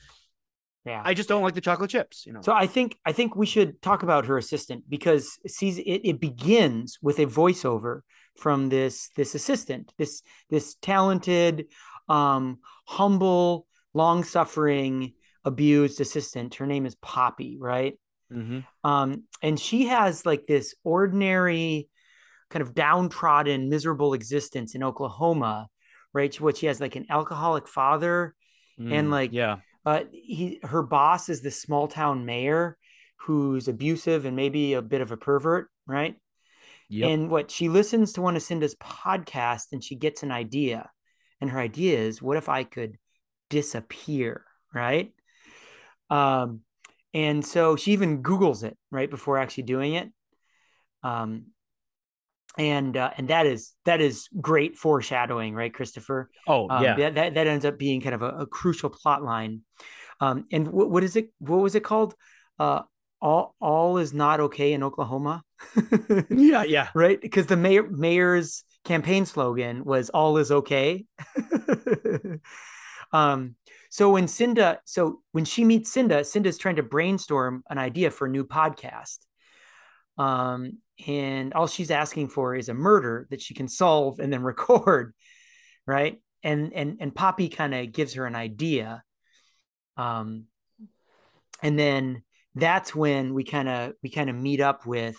[0.84, 1.01] Yeah.
[1.03, 2.42] I just don't like the chocolate chips, you know.
[2.42, 6.20] So I think I think we should talk about her assistant because sees it, it
[6.20, 8.01] begins with a voiceover
[8.36, 11.66] from this this assistant, this this talented,
[12.09, 15.14] um, humble, long-suffering,
[15.45, 16.57] abused assistant.
[16.57, 17.95] Her name is Poppy, right?
[18.35, 18.61] Mm-hmm.
[18.89, 21.89] Um, and she has like this ordinary,
[22.51, 25.68] kind of downtrodden, miserable existence in Oklahoma,
[26.12, 26.35] right?
[26.41, 28.35] What she has like an alcoholic father,
[28.91, 29.57] and Mm, like yeah,
[29.87, 32.76] uh, he her boss is this small town mayor
[33.16, 36.16] who's abusive and maybe a bit of a pervert, right?
[36.89, 37.11] yep.
[37.11, 40.91] And what she listens to one of Cinda's podcasts and she gets an idea.
[41.41, 42.99] And her idea is, what if I could
[43.51, 45.12] disappear, right?
[46.11, 46.61] Um,
[47.14, 50.12] and so she even Googles it right before actually doing it.
[51.02, 51.46] Um,
[52.58, 56.30] and uh, and that is that is great foreshadowing, right, Christopher?
[56.46, 59.22] oh Um, yeah, that, that that ends up being kind of a, a crucial plot
[59.22, 59.62] line.
[60.20, 61.30] Um, and what, what is it?
[61.38, 62.14] What was it called?
[62.58, 62.82] Uh,
[63.20, 65.42] all all is not okay in Oklahoma.
[66.30, 66.88] yeah, yeah.
[66.94, 67.20] right?
[67.20, 71.06] Because the mayor mayor's campaign slogan was "All is okay."
[73.12, 73.56] um,
[73.95, 78.26] so when Cinda, so when she meets Cinda, Cinda's trying to brainstorm an idea for
[78.26, 79.18] a new podcast.
[80.18, 84.42] Um, and all she's asking for is a murder that she can solve and then
[84.53, 85.14] record,
[85.86, 86.20] right?
[86.42, 89.05] And and and Poppy kind of gives her an idea.
[89.97, 90.47] Um,
[91.62, 92.24] and then
[92.57, 95.16] that's when we kind of we kind of meet up with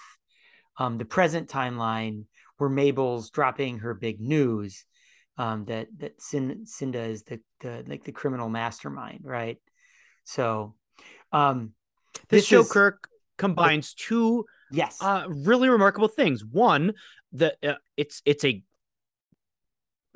[0.77, 2.25] um, the present timeline
[2.57, 4.83] where Mabel's dropping her big news
[5.37, 9.57] um, that that Cinda is the, the like the criminal mastermind, right?
[10.23, 10.75] So
[11.31, 11.73] um,
[12.29, 16.43] This, This show, is- Kirk, combines two yes, uh, really remarkable things.
[16.43, 16.93] One,
[17.31, 18.63] the uh, it's it's a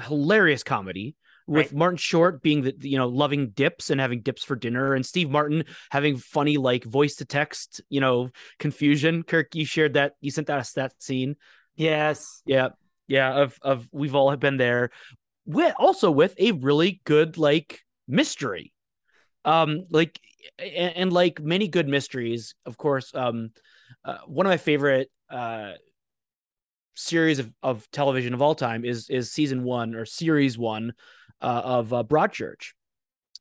[0.02, 1.16] hilarious comedy
[1.48, 1.74] with Right.
[1.74, 5.30] Martin Short being the you know loving dips and having dips for dinner, and Steve
[5.30, 9.24] Martin having funny like voice to text you know confusion.
[9.24, 11.36] Kirk, you shared that you sent us that scene.
[11.76, 12.70] yes, Yeah,
[13.10, 13.42] yeah.
[13.42, 14.92] Of of we've all been there.
[15.46, 18.72] With also with a really good like mystery,
[19.44, 20.20] um, like
[20.60, 23.14] and, and like many good mysteries, of course.
[23.14, 23.50] Um,
[24.06, 25.74] uh, one of my favorite uh
[26.96, 30.94] series of, of television of all time is is season one or series one
[31.42, 32.74] uh, of uh, Broadchurch,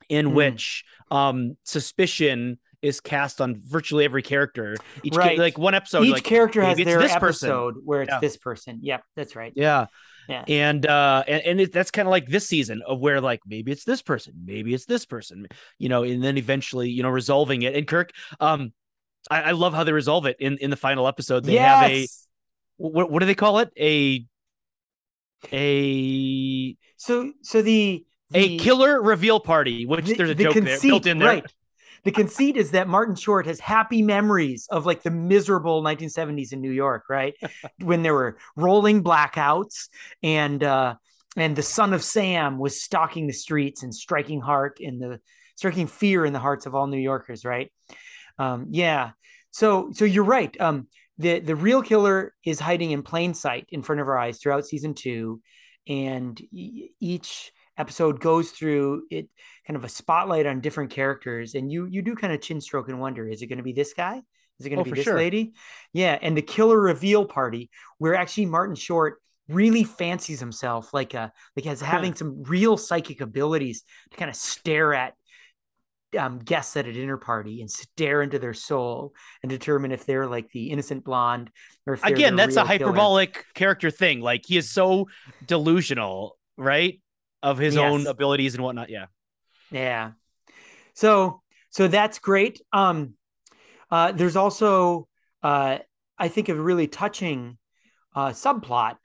[0.08, 0.34] in Hmm.
[0.34, 4.76] which um suspicion is cast on virtually every character.
[5.02, 5.38] Each ca- Right.
[5.38, 7.48] like one episode, each like character has their this person.
[7.50, 8.20] episode where it's Yeah.
[8.20, 8.78] this person.
[8.82, 9.52] Yep, that's right.
[9.56, 9.86] yeah
[10.28, 10.44] Yeah.
[10.46, 13.72] and uh and, and it, that's kind of like this season of where like maybe
[13.72, 15.46] it's this person maybe it's this person
[15.78, 18.72] you know and then eventually you know resolving it and kirk um
[19.30, 22.06] i, I love how they resolve it in in the final episode they have a
[22.76, 24.26] what, what do they call it a
[25.52, 28.04] a So so the,
[28.34, 31.52] a killer reveal party which the- there's a the joke there built in there Right.
[32.04, 36.60] The conceit is that Martin Short has happy memories of like the miserable 1970s in
[36.60, 37.34] New York, right?
[37.82, 39.88] when there were rolling blackouts
[40.22, 40.94] and uh
[41.36, 45.20] and the son of Sam was stalking the streets and striking heart in the
[45.56, 47.70] striking fear in the hearts of all New Yorkers, right?
[48.38, 49.10] Um, yeah.
[49.50, 50.58] So so you're right.
[50.60, 50.88] Um,
[51.18, 54.66] the the real killer is hiding in plain sight in front of our eyes throughout
[54.66, 55.40] season two,
[55.86, 59.28] and each episode goes through it
[59.66, 62.88] kind of a spotlight on different characters, and you you do kind of chin stroke
[62.88, 64.20] and wonder, is it going to be this guy?
[64.60, 65.16] Is it going to Oh, be this sure.
[65.16, 65.52] lady?
[65.92, 71.32] Yeah, and the killer reveal party where actually Martin Short really fancies himself like a
[71.56, 75.14] like as having some real psychic abilities to kind of stare at
[76.18, 79.12] um, guests at a dinner party and stare into their soul
[79.42, 81.50] and determine if they're like the innocent blonde
[81.86, 83.02] or if again that's a real killer.
[83.02, 85.08] hyperbolic character thing like he is so
[85.44, 87.00] delusional right
[87.42, 89.06] of his own abilities and whatnot yeah
[89.70, 90.12] Yeah.
[90.94, 92.60] So so that's great.
[92.72, 93.14] Um
[93.90, 95.08] uh there's also
[95.42, 95.78] uh
[96.18, 97.58] I think a really touching
[98.14, 98.96] uh subplot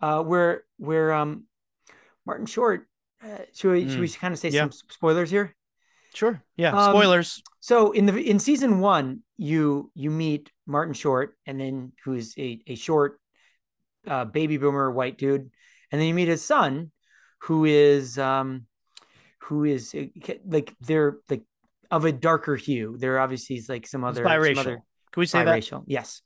[0.00, 1.44] uh where where um
[2.24, 2.86] Martin Short
[3.22, 4.62] uh, should we should we kind of say Yeah.
[4.62, 5.54] some spoilers here?
[6.14, 11.36] sure yeah Um, spoilers So in the in season one, you you meet Martin Short,
[11.46, 13.18] and then who's a a short
[14.06, 15.50] uh, baby boomer white dude,
[15.90, 16.92] and then you meet his son,
[17.38, 18.66] who is um
[19.40, 20.06] who is uh,
[20.46, 21.42] like they're like
[21.90, 22.96] of a darker hue.
[22.98, 24.82] They're obviously like some It's other some biracial other
[25.12, 25.84] can we say that biracial.
[25.86, 26.22] Yes.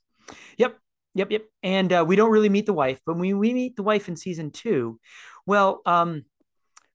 [0.57, 0.77] Yep.
[1.13, 1.31] Yep.
[1.31, 1.43] Yep.
[1.61, 4.15] And uh, we don't really meet the wife, but we we meet the wife in
[4.15, 4.99] season two.
[5.45, 6.23] Well, um,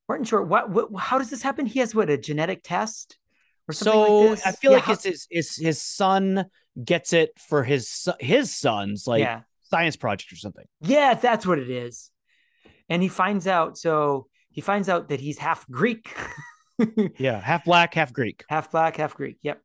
[0.08, 1.66] Martin Short, what, what how does this happen?
[1.66, 3.18] He has what a genetic test
[3.68, 4.46] or something so like this.
[4.46, 6.46] I feel Yeah, like how- it's his, his his son
[6.82, 9.42] gets it for his his son's like yeah.
[9.64, 10.64] science project or something.
[10.80, 12.10] Yeah, that's what it is.
[12.88, 13.78] And he finds out.
[13.78, 16.14] So he finds out that he's half Greek,
[17.18, 18.44] Yeah, half black, half Greek.
[18.48, 19.38] half black, half Greek.
[19.42, 19.60] Yep.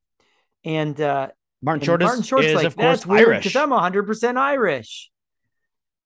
[0.63, 1.29] And uh,
[1.61, 3.43] Martin Short Martin is, Short's is like, of course Irish.
[3.43, 5.09] because I'm 100% Irish.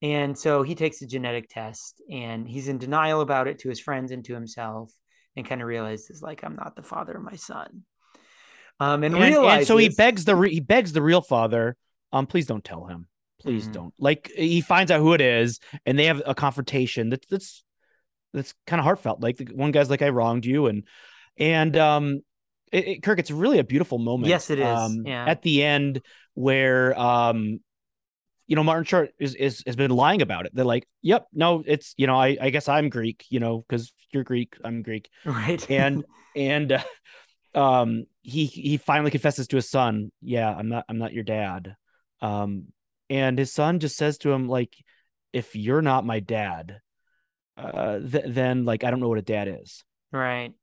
[0.02, 3.80] And so he takes a genetic test and he's in denial about it to his
[3.80, 4.92] friends and to himself
[5.36, 7.84] and kind of realizes like I'm not the father of my son.
[8.80, 11.78] Um, and, and, and so he begs the re- he begs the real father.
[12.12, 13.08] Um, please don't tell him.
[13.42, 13.74] Please Mhm.
[13.74, 13.94] don't.
[14.00, 17.64] Like he finds out who it is, and they have a confrontation that's that's
[18.34, 19.22] that's kind of heartfelt.
[19.22, 20.84] Like the one guy's like, "I wronged you," and
[21.38, 22.22] and um,
[22.72, 24.30] it, it- Kirk, it's really a beautiful moment.
[24.30, 24.66] Yes, it is.
[24.68, 25.26] Um, Yeah.
[25.26, 26.02] At the end,
[26.34, 27.60] where um,
[28.48, 30.52] you know, Martin Short is is has been lying about it.
[30.54, 33.92] They're like, "Yep, no, it's you know, I I guess I'm Greek, you know, because
[34.12, 35.66] you're Greek, I'm Greek." right.
[35.70, 36.04] and
[36.36, 36.84] and uh,
[37.54, 41.76] um he he finally confesses to his son yeah i'm not i'm not your dad
[42.22, 42.66] um
[43.10, 44.74] and his son just says to him like
[45.34, 46.80] if you're not my dad
[47.58, 49.84] uh th- then like i don't know what a dad is.
[50.12, 50.54] Right.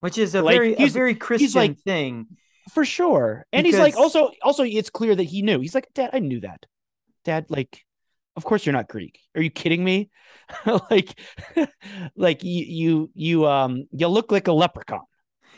[0.00, 2.26] Which is a Like, very a very Christian like- thing.
[2.72, 3.46] for sure.
[3.52, 5.60] And he's like also also it's clear that he knew.
[5.60, 6.64] He's like dad i knew that.
[7.24, 7.82] Dad like
[8.36, 9.20] of course you're not greek.
[9.34, 10.10] Are you kidding me?
[10.90, 11.18] Like
[12.16, 15.04] like you you you um you look like a leprechaun.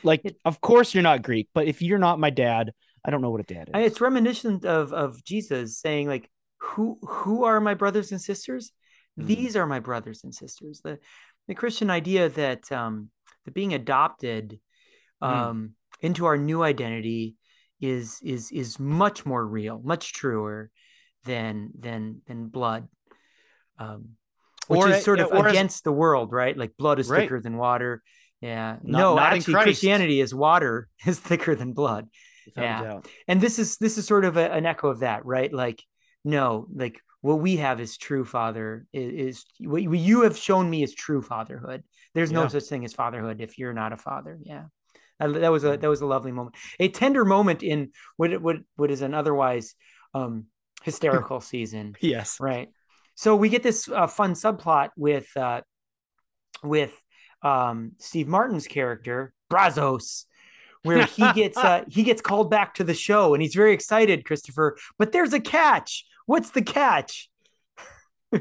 [0.03, 2.73] Like It- of course you're not greek but if you're not my dad
[3.07, 6.29] i don't know what a dad is It's reminiscent of of Jesus saying like,
[6.59, 8.73] "Who who are my brothers and sisters?
[9.19, 9.27] Mhm.
[9.27, 10.99] These are my brothers and sisters." The
[11.49, 12.95] the Christian idea that um
[13.45, 14.61] that being adopted
[15.23, 15.29] Mm.
[15.29, 15.59] um
[16.01, 17.37] into our new identity
[17.81, 20.71] is is is much more real, much truer
[21.25, 22.89] than than than blood.
[23.79, 24.17] Um
[24.69, 26.57] which Or is sort of as- against the world, right?
[26.63, 27.21] Like blood is Right.
[27.21, 28.03] thicker than water.
[28.41, 28.79] Yeah.
[28.83, 32.05] Not- no, not actually Christianity is water is thicker than blood
[32.57, 32.83] yeah.
[32.83, 33.09] doubt.
[33.29, 35.53] and this is this is sort of a, an echo of that right?
[35.53, 35.83] Like
[36.25, 40.83] no like what we have is true father is, is what you- have shown me
[40.83, 41.83] is true fatherhood.
[42.15, 42.49] There's no Yeah.
[42.49, 44.39] such thing as fatherhood if you're not a father.
[44.43, 44.65] Yeah.
[45.19, 46.57] That was a that was a lovely moment.
[46.79, 49.75] A tender moment in what what what is an otherwise
[50.15, 50.47] um
[50.83, 52.39] hysterical season yes.
[52.39, 52.69] right?
[53.15, 55.63] So we get this uh, fun subplot with uh
[56.63, 56.93] with
[57.43, 60.25] um steve martin's character brazzos
[60.87, 64.25] where he gets uh, he gets called back to the show and he's very excited
[64.25, 66.05] christopher but there's a catch.
[66.27, 67.29] What's the catch?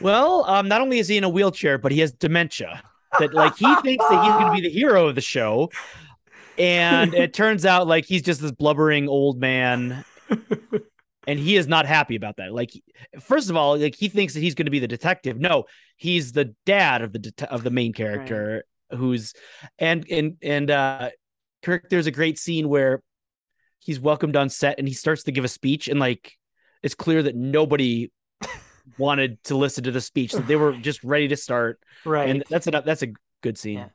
[0.00, 2.82] Well um not only is he in a wheelchair but he has dementia
[3.18, 5.70] that like he thinks that he's going to be the hero of the show.
[6.56, 10.04] And it turns out like he's just this blubbering old man
[11.26, 12.52] and he is not happy about that.
[12.54, 12.70] Like
[13.20, 15.38] first of all like he thinks that he's going to be the detective.
[15.38, 15.64] No
[15.96, 19.34] he's the dad of the det- of the main character who's
[19.78, 21.10] and and and uh
[21.64, 23.02] Kirk there's a great scene where
[23.80, 26.32] he's welcomed on set and he starts to give a speech and like
[26.82, 28.10] it's clear that nobody
[28.98, 32.44] wanted to listen to the speech that they were just ready to start right and
[32.50, 33.08] that's a that's a
[33.42, 33.88] good scene Yeah.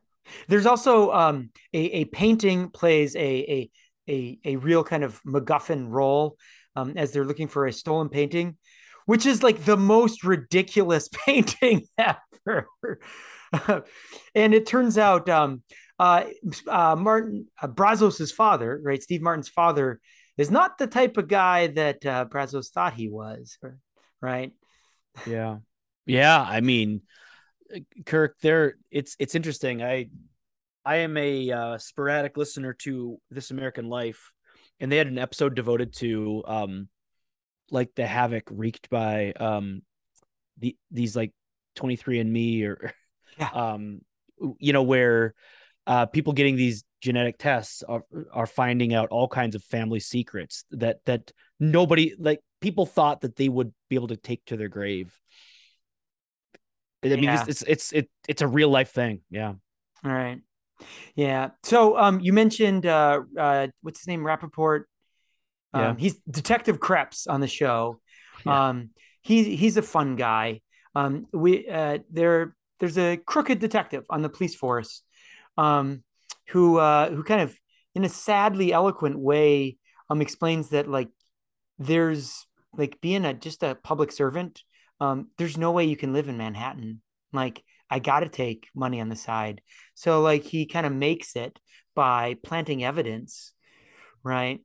[0.48, 3.70] there's also um a, a painting plays a a
[4.10, 6.36] a, a real kind of MacGuffin role
[6.76, 8.58] um, as they're looking for a stolen painting,
[9.06, 12.68] which is like the most ridiculous painting ever.
[14.36, 15.62] and it turns out um,
[16.00, 16.24] uh,
[16.68, 20.00] uh, Martin uh, Brazzos's father, right, Steve Martin's father,
[20.38, 23.58] is not the type of guy that uh, Brazzos thought he was,
[24.22, 24.52] right?
[25.28, 25.58] Yeah.
[26.06, 27.02] Yeah, I mean
[28.06, 29.84] Kirk there it's it's interesting.
[29.84, 30.10] I
[30.86, 34.32] I am a uh, sporadic listener to This American Life
[34.80, 36.88] and they had an episode devoted to um
[37.70, 39.84] like the havoc wreaked by um
[40.58, 41.34] the these like
[41.76, 42.94] 23andMe or
[43.38, 43.50] Yeah.
[43.54, 44.02] um
[44.58, 45.36] you know where
[45.88, 48.04] uh people getting these genetic tests are
[48.34, 53.36] are finding out all kinds of family secrets that that nobody like people thought that
[53.36, 55.18] they would be able to take to their grave
[57.04, 57.40] I mean, Yeah.
[57.42, 59.22] it's, it's it's it it's a real life thing.
[59.30, 59.54] Yeah.
[60.04, 60.42] All right.
[61.16, 61.52] Yeah.
[61.64, 64.22] So um you mentioned uh uh what's his name?
[64.22, 64.84] Rapaport.
[65.74, 65.96] Um Yeah.
[65.98, 68.02] he's Detective Kreps on the show.
[68.46, 68.70] Yeah.
[68.70, 68.90] Um
[69.22, 70.62] he's he's a fun guy.
[70.94, 75.04] Um we uh there there's a crooked detective on the police force
[75.60, 76.04] um
[76.48, 77.56] who uh who kind of
[77.94, 79.78] in a sadly eloquent way
[80.10, 81.10] um explains that like
[81.78, 84.64] there's like being a just a public servant
[85.00, 87.02] um there's no way you can live in Manhattan.
[87.34, 89.62] Like I got to take money on the side.
[89.96, 91.60] So like he kind of makes it
[91.96, 93.54] by planting evidence,
[94.24, 94.60] right?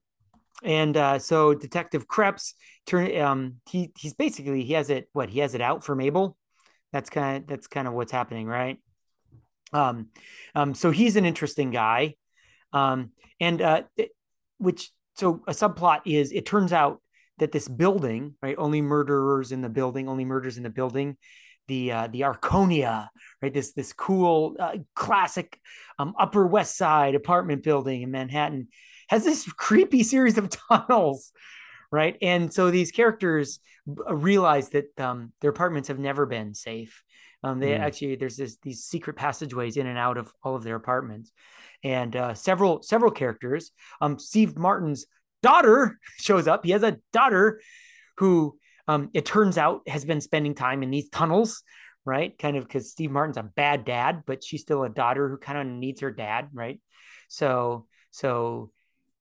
[0.63, 2.55] And uh, so Detective Kreps
[2.87, 6.37] turn um he he's basically he has it what he has it out for Mabel.
[6.93, 8.79] That's kind of that's kind of what's happening, right?
[9.75, 10.09] Um,
[10.55, 12.15] um, so he's an interesting guy,
[12.73, 13.11] um,
[13.41, 14.13] and uh, it-
[14.59, 17.03] which so a subplot is it turns out
[17.39, 18.55] that this building, right?
[18.57, 21.17] Only murderers in the building, only murders in the building.
[21.67, 23.09] The uh, the Arconia,
[23.43, 23.53] right?
[23.53, 25.59] This this cool uh, classic
[25.99, 28.69] um, Upper West Side apartment building in Manhattan
[29.09, 31.33] has this creepy series of tunnels,
[31.91, 32.17] right?
[32.23, 37.03] And so these characters realize that um, their apartments have never been safe.
[37.43, 37.81] Um, they Mm.
[37.81, 41.31] actually there's this these secret passageways in and out of all of their apartments,
[41.83, 43.71] and uh, several several characters.
[44.01, 45.07] Um, Steve Martin's
[45.43, 46.65] daughter shows up.
[46.65, 47.61] He has a daughter
[48.17, 48.59] who
[48.89, 51.63] um, it turns out has been spending time in these tunnels,
[52.05, 52.37] right?
[52.39, 55.59] Kind of because Steve Martin's a bad dad, but she's still a daughter who kind
[55.59, 56.81] of needs her dad, right?
[57.29, 58.71] So, so,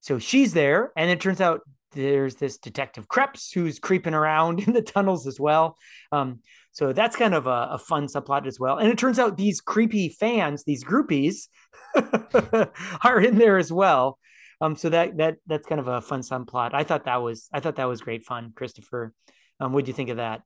[0.01, 1.61] so she's there, and it turns out
[1.93, 5.77] there's this detective Kreps who's creeping around in the tunnels as well.
[6.11, 6.39] Um,
[6.71, 8.79] so that's kind of a, a, fun subplot as well.
[8.79, 11.47] And it turns out these creepy fans, these groupies,
[13.03, 14.17] are in there as well.
[14.59, 16.73] Um, so that that that's kind of a fun subplot.
[16.73, 19.13] I thought that was I thought that was great fun, Christopher.
[19.59, 20.41] Um, what do you think of that?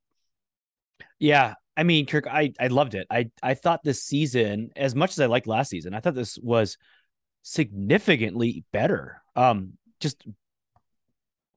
[1.20, 3.08] Yeah, I mean, Kirk, I I loved it.
[3.10, 6.38] I I thought this season, as much as I liked last season, I thought this
[6.40, 6.78] was
[7.44, 9.22] significantly better.
[9.36, 10.26] Um, just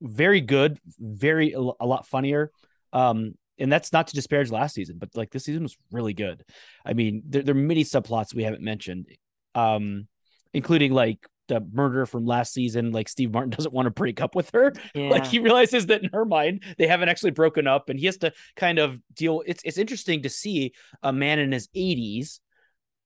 [0.01, 2.51] very good, very a lot funnier.
[2.91, 6.43] Um, and that's not to disparage last season, but like this season was really good.
[6.83, 9.05] I mean, there, there are many subplots we haven't mentioned,
[9.53, 10.07] um,
[10.53, 12.91] including like the murder from last season.
[12.91, 14.73] Like Steve Martin doesn't want to break up with her.
[14.95, 15.09] Yeah.
[15.09, 18.17] Like he realizes that in her mind they haven't actually broken up, and he has
[18.17, 19.43] to kind of deal.
[19.45, 20.73] It's it's interesting to see
[21.03, 22.39] a man in his 80s,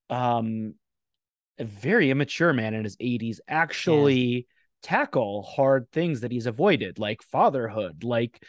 [0.10, 0.76] um,
[1.60, 4.16] a very immature man in his 80s actually.
[4.16, 4.41] Yeah
[4.86, 8.43] tackle hard things that he's avoided like fatherhood like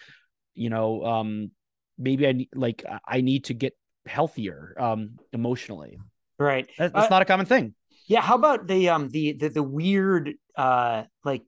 [0.55, 1.51] you know um
[1.97, 3.73] maybe i need like i need to get
[4.07, 5.99] healthier um emotionally.
[6.39, 6.69] Right.
[6.77, 7.75] That's, that's uh, not a common thing.
[8.07, 11.43] yeah how about the um the the, the weird uh like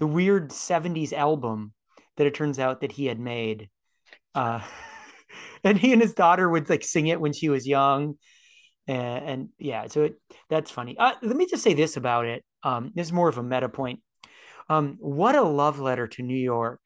[0.00, 1.72] the weird 70s album
[2.16, 3.68] that it turns out that he had made
[4.34, 4.60] uh
[5.64, 8.16] and he and his daughter would like sing it when she was young
[8.88, 10.14] and, and yeah so it,
[10.50, 10.98] that's funny.
[10.98, 12.44] Uh, let me just say this about it.
[12.64, 14.00] Um this is more of a meta point
[14.68, 16.80] um, what a love letter to New York.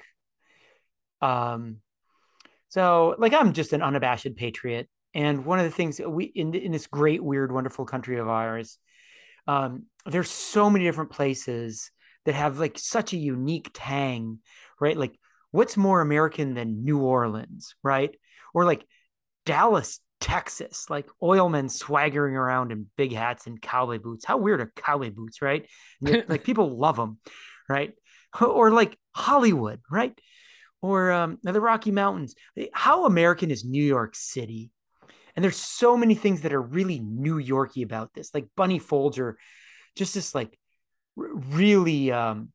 [1.20, 1.78] Um,
[2.68, 6.72] so like I'm just an unabashed patriot, and one of the things we in in
[6.72, 8.78] this great, weird, wonderful country of ours,
[9.46, 11.90] um, there's so many different places
[12.24, 14.38] that have like such a unique tang,
[14.80, 14.96] right?
[14.96, 15.18] Like
[15.50, 18.14] what's more American than New Orleans, right?
[18.54, 18.86] Or like
[19.44, 24.24] Dallas, Texas, like oil men swaggering around in big hats and cowboy boots.
[24.24, 25.66] How weird are cowboy boots, right?
[26.00, 27.18] like people love them
[27.68, 27.94] right?
[28.40, 30.18] Or like Hollywood, right?
[30.80, 32.34] Or um, the Rocky Mountains.
[32.72, 34.70] How American is New York City?
[35.34, 39.38] And there's so many things that are really New Yorky about this, like Bunny Folger,
[39.96, 40.58] just this like
[41.16, 42.52] really um,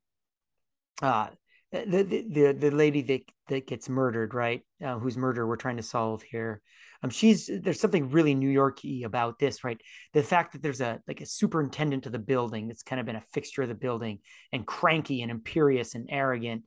[1.01, 1.27] uh,
[1.71, 4.61] the, the the lady that that gets murdered, right?
[4.83, 6.61] Uh, whose murder we're trying to solve here
[7.03, 9.79] um, she's there's something really New Yorky about this, right?
[10.13, 13.15] The fact that there's a like a superintendent of the building that's kind of been
[13.15, 14.19] a fixture of the building
[14.51, 16.63] and cranky and imperious and arrogant.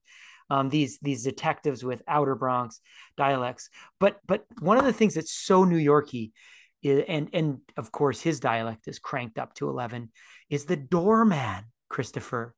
[0.49, 2.81] Um, these these detectives with outer Bronx
[3.17, 6.33] dialects, but but one of the things that's so New Yorky,
[6.83, 10.11] is, and and of course his dialect is cranked up to eleven,
[10.49, 12.55] is the doorman Christopher.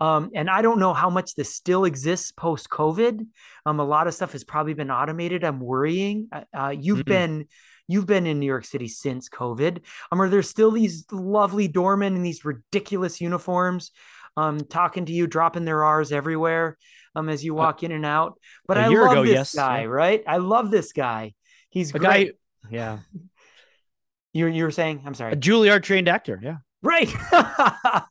[0.00, 3.26] Um, and I don't know how much this still exists post COVID.
[3.66, 5.44] Um, a lot of stuff has probably been automated.
[5.44, 6.28] I'm worrying.
[6.32, 7.08] Uh, uh you've mm-hmm.
[7.08, 7.46] been
[7.86, 9.80] you've been in New York City since COVID.
[10.10, 13.90] Um, are there still these lovely doormen in these ridiculous uniforms,
[14.36, 16.78] um, talking to you, dropping their R's everywhere,
[17.14, 18.38] um, as you walk uh, in and out?
[18.66, 19.54] But I love ago, this yes.
[19.54, 20.22] guy, right?
[20.26, 21.34] I love this guy.
[21.68, 22.32] He's a great.
[22.64, 22.98] Guy, yeah.
[24.32, 25.02] You you were saying?
[25.04, 25.32] I'm sorry.
[25.32, 26.38] A Juilliard trained actor.
[26.42, 26.58] Yeah.
[26.82, 27.12] Right.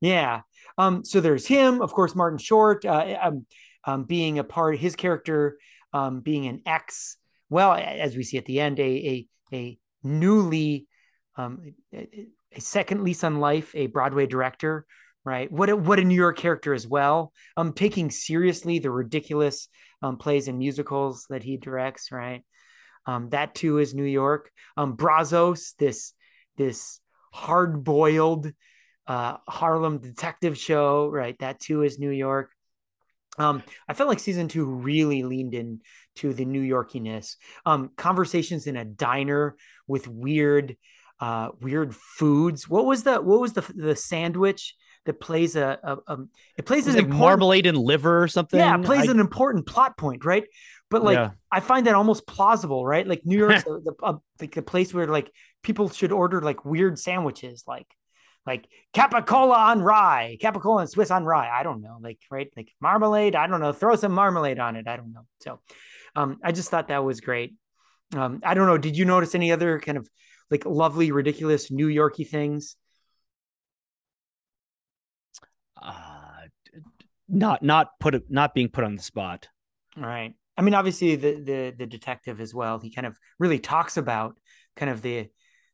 [0.00, 0.40] yeah.
[0.80, 3.46] Um, so there's him, of course, Martin Short, uh, um,
[3.84, 5.58] um, being a part, his character
[5.92, 7.16] um, being an ex,
[7.50, 10.86] well, as we see at the end, a a, a newly
[11.36, 14.86] um, a, a second lease on life, a Broadway director,
[15.22, 15.52] right?
[15.52, 17.32] What a, what a New York character as well.
[17.58, 19.68] Um, taking seriously the ridiculous
[20.02, 22.42] um, plays and musicals that he directs, right?
[23.04, 24.50] Um, that too is New York.
[24.78, 26.14] Um, Brazzos, this
[26.56, 27.00] this
[27.32, 28.50] hard boiled
[29.10, 31.36] uh, Harlem Detective Show, right?
[31.40, 32.52] That too is New York.
[33.38, 35.80] Um, I felt like season two really leaned in
[36.16, 37.34] to the New Yorkiness.
[37.66, 39.56] Um, conversations in a diner
[39.88, 40.76] with weird,
[41.18, 42.68] uh, weird foods.
[42.68, 46.18] What was the what was the the sandwich that plays a, a, a
[46.56, 48.60] it plays an like marmalade and liver or something?
[48.60, 49.10] Yeah, it plays I...
[49.10, 50.44] an important plot point, right?
[50.88, 51.30] But like yeah.
[51.50, 53.04] I find that almost plausible, right?
[53.04, 55.32] Like New York's the, the, uh, like the place where like
[55.64, 57.88] people should order like weird sandwiches, like
[58.46, 61.50] like capicola on rye, capicola and Swiss on rye.
[61.50, 63.36] I don't know, like right, like marmalade.
[63.36, 63.72] I don't know.
[63.72, 64.88] Throw some marmalade on it.
[64.88, 65.26] I don't know.
[65.40, 65.60] So,
[66.16, 67.54] um, I just thought that was great.
[68.14, 68.78] Um, I don't know.
[68.78, 70.08] Did you notice any other kind of
[70.50, 72.76] like lovely, ridiculous New Yorky things?
[75.80, 76.48] Uh,
[77.28, 79.48] not not put not being put on the spot.
[79.96, 80.34] All right.
[80.56, 82.80] I mean, obviously the the the detective as well.
[82.80, 84.38] He kind of really talks about
[84.76, 85.28] kind of the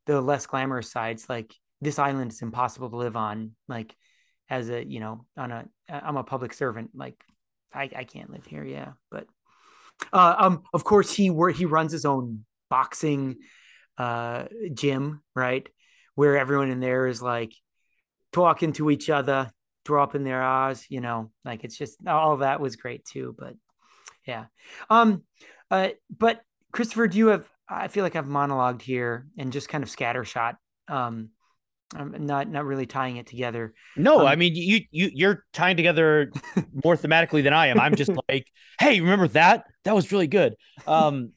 [0.06, 3.94] the less glamorous sides, like this island is impossible to live on like
[4.48, 7.16] as a you know on a i'm a public servant like
[7.76, 8.64] I, I can't live here.
[8.64, 9.26] Yeah, but
[10.12, 13.36] uh, um, of course he where he runs his own boxing
[13.98, 15.68] uh gym, right?
[16.14, 17.52] Where everyone in there is like
[18.32, 19.50] talking to each other,
[19.84, 23.34] dropping their eyes you know, like it's just all that was great too.
[23.38, 23.54] But
[24.26, 24.46] yeah.
[24.90, 25.22] Um
[25.70, 26.40] uh but
[26.72, 30.56] Christopher, do you have I feel like I've monologued here and just kind of scattershot.
[30.88, 31.30] Um
[31.94, 33.72] I'm not not really tying it together.
[33.96, 36.32] No, Um, I mean you you you're tying together
[36.84, 37.78] more thematically than I am.
[37.78, 39.64] I'm just like, hey, remember that?
[39.84, 40.56] That was really good.
[40.86, 41.32] Um,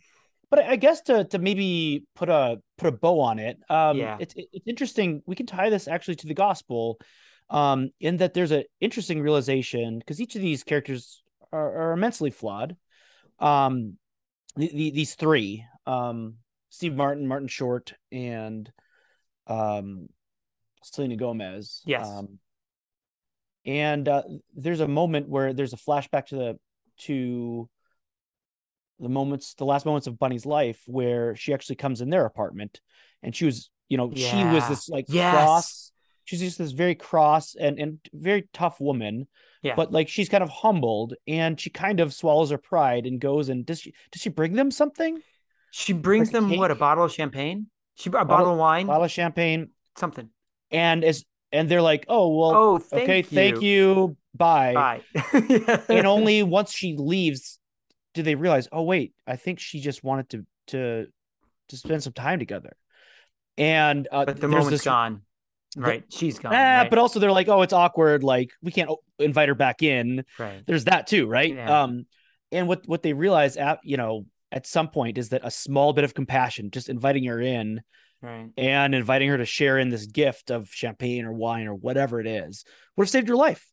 [0.49, 4.17] but I guess to to maybe put a put a bow on it, um, Yeah.
[4.19, 5.21] it's it's interesting.
[5.27, 6.97] We can tie this actually to the gospel,
[7.51, 11.21] um, in that there's an interesting realization because each of these characters
[11.51, 12.75] are, are immensely flawed.
[13.37, 13.97] Um,
[14.55, 16.35] the, the, these three, um,
[16.69, 18.71] Steve Martin, Martin Short, and
[19.47, 20.09] um,
[20.81, 21.81] Selena Gomez.
[21.85, 22.07] Yes.
[22.07, 22.39] Um,
[23.65, 24.23] and uh,
[24.55, 26.59] there's a moment where there's a flashback to the
[26.99, 27.69] to
[28.99, 32.81] the moments, the last moments of Bunny's life, where she actually comes in their apartment,
[33.23, 35.33] and she was, you know, she was this like Yes.
[35.33, 35.91] cross.
[36.25, 39.27] She's just this very cross and and very tough woman,
[39.63, 39.75] Yeah.
[39.75, 43.49] but like she's kind of humbled, and she kind of swallows her pride and goes
[43.49, 45.21] and does she does she bring them something?
[45.71, 47.67] She brings them what a bottle of champagne.
[47.95, 50.29] She a bottle, of wine, bottle of champagne, something.
[50.71, 53.23] And as and they're like, oh well, Oh, thank okay, you.
[53.23, 54.73] thank you, bye.
[55.13, 55.81] Bye.
[55.89, 57.57] and only once she leaves
[58.15, 61.05] do they realize oh wait i think she just wanted to to
[61.69, 62.75] to spend some time together
[63.57, 65.21] and uh but the moment's this- gone.
[65.77, 66.03] Right.
[66.09, 66.51] She's gone.
[66.51, 66.89] Ah, right?
[66.89, 68.89] but also they're like oh it's awkward like we can't
[69.19, 70.63] invite her back in right.
[70.65, 71.83] there's that too right Yeah.
[71.83, 72.07] um
[72.51, 75.93] and what what they realize at you know at some point is that a small
[75.93, 77.81] bit of compassion just inviting her in
[78.21, 78.49] Right.
[78.57, 82.27] and inviting her to share in this gift of champagne or wine or whatever it
[82.27, 82.65] is
[82.97, 83.65] would have saved her life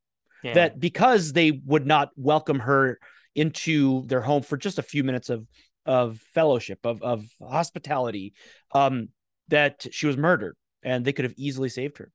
[0.44, 0.54] Yeah.
[0.54, 2.98] that because they would not welcome her
[3.34, 5.46] into their home for just a few minutes of
[5.84, 8.34] of fellowship of of hospitality
[8.72, 9.08] um
[9.48, 12.10] that she was murdered and they could have easily saved her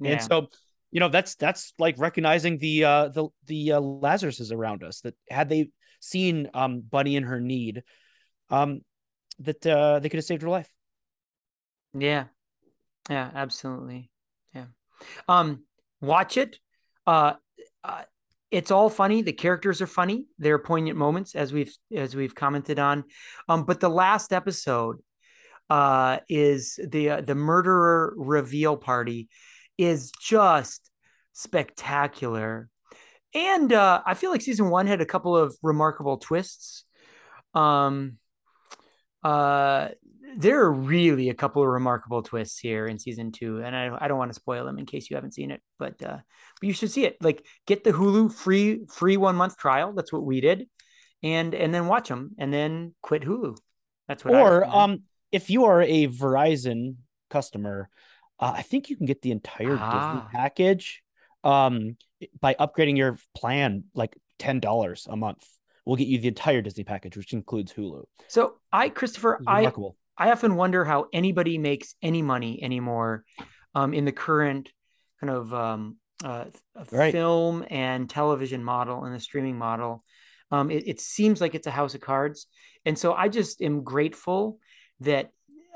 [0.00, 0.12] yeah.
[0.12, 0.46] and so
[0.92, 5.14] you know that's that's like recognizing the uh the the uh, lazaruses around us that
[5.28, 5.70] had they
[6.00, 7.82] seen um bunny in her need
[8.50, 8.80] um
[9.40, 10.70] that uh they could have saved her life
[11.94, 12.24] Yeah.
[13.08, 14.10] Yeah, absolutely.
[14.54, 14.66] Yeah.
[15.28, 15.64] Um
[16.00, 16.58] watch it.
[17.06, 17.34] Uh,
[17.82, 18.02] uh
[18.50, 19.22] it's all funny.
[19.22, 20.26] The characters are funny.
[20.38, 23.04] They're poignant moments as we've as we've commented on.
[23.48, 24.96] Um but the last episode
[25.70, 29.28] uh is the uh, the murderer reveal party
[29.78, 30.90] is just
[31.32, 32.68] spectacular.
[33.34, 36.84] And uh I feel like season 1 had a couple of remarkable twists.
[37.54, 38.18] Um
[39.22, 39.88] uh
[40.36, 44.08] there are really a couple of remarkable twists here in season two, and I, I
[44.08, 46.18] don't want to spoil them in case you haven't seen it, but uh,
[46.60, 47.16] but you should see it.
[47.20, 49.92] Like, get the Hulu free free one month trial.
[49.92, 50.68] That's what we did,
[51.22, 53.56] and and then watch them, and then quit Hulu.
[54.08, 54.34] That's what.
[54.34, 56.94] I or um if you are a verizon
[57.28, 57.88] customer
[58.38, 59.90] uh, i think you can get the entire Ah.
[59.90, 61.02] disney package
[61.42, 61.96] um
[62.40, 65.44] by upgrading your plan like $10 a month
[65.84, 69.96] we'll get you the entire disney package which includes hulu so I Christopher, I remarkable
[70.16, 73.24] I often wonder how anybody makes any money anymore
[73.74, 74.70] um, in the current
[75.20, 76.46] kind of um, uh,
[76.90, 77.12] Right.
[77.12, 80.04] film and television model and the streaming model.
[80.50, 82.46] Um, it, it seems like it's a house of cards.
[82.84, 84.58] And so I just am grateful
[85.00, 85.30] that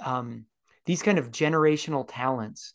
[0.04, 0.44] um,
[0.84, 2.74] these kind of generational talents.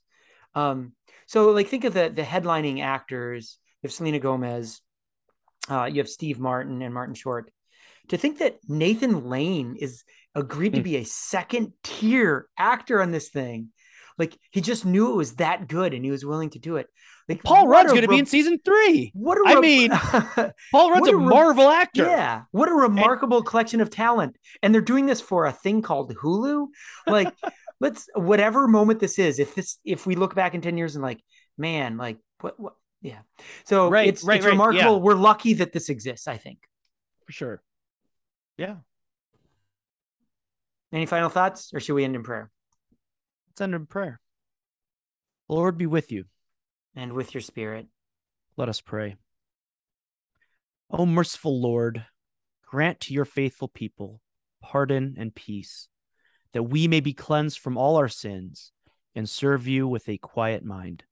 [0.55, 0.93] Um,
[1.25, 3.57] so, like, think of the, the headlining actors.
[3.81, 4.81] You have Selena Gomez,
[5.69, 7.51] uh, you have Steve Martin and Martin Short.
[8.09, 10.03] To think that Nathan Lane is
[10.35, 10.83] agreed to Hmm.
[10.83, 13.69] be a second tier actor on this thing.
[14.17, 16.87] Like he just knew it was that good and he was willing to do it.
[17.27, 19.91] Like paul rudd's going to be in season three What a I re- mean,
[20.71, 24.37] paul rudd's a re- marvel actor yeah, what a remarkable collection of talent.
[24.61, 26.67] And they're doing this for a thing called Hulu.
[27.07, 27.33] Like,
[27.79, 31.01] let's whatever moment this is, if this if we look back in 10 years and
[31.03, 31.21] like,
[31.57, 33.19] man, like what what yeah.
[33.65, 34.97] So Right, it's right, it's right, remarkable.
[34.97, 35.01] yeah.
[35.03, 36.59] We're lucky that this exists, I think.
[37.25, 37.61] for sure
[38.57, 38.75] yeah
[40.93, 42.49] Any final thoughts or should we end in prayer?
[43.49, 44.19] let's end in prayer
[45.49, 46.25] lord be with you
[46.95, 47.87] And with your spirit.
[48.55, 49.15] Let us pray.
[50.91, 52.05] O merciful Lord,
[52.67, 54.21] grant to your faithful people
[54.61, 55.87] pardon and peace,
[56.53, 58.71] that we may be cleansed from all our sins
[59.15, 61.03] and serve you with a quiet mind.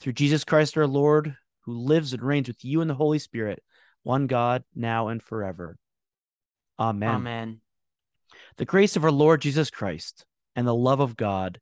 [0.00, 3.62] Through Jesus Christ our Lord, who lives and reigns with you in the Holy Spirit,
[4.02, 5.76] one God, now and forever.
[6.78, 7.08] Amen.
[7.10, 7.60] Amen.
[8.56, 10.24] The grace of our Lord Jesus Christ
[10.56, 11.60] and the love of God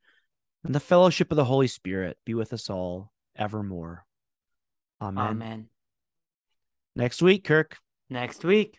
[0.65, 4.05] and the fellowship of the Holy Spirit be with us all evermore.
[5.01, 5.27] Amen.
[5.27, 5.69] Amen.
[6.97, 7.79] Next week, Kirk.
[8.11, 8.79] Next week.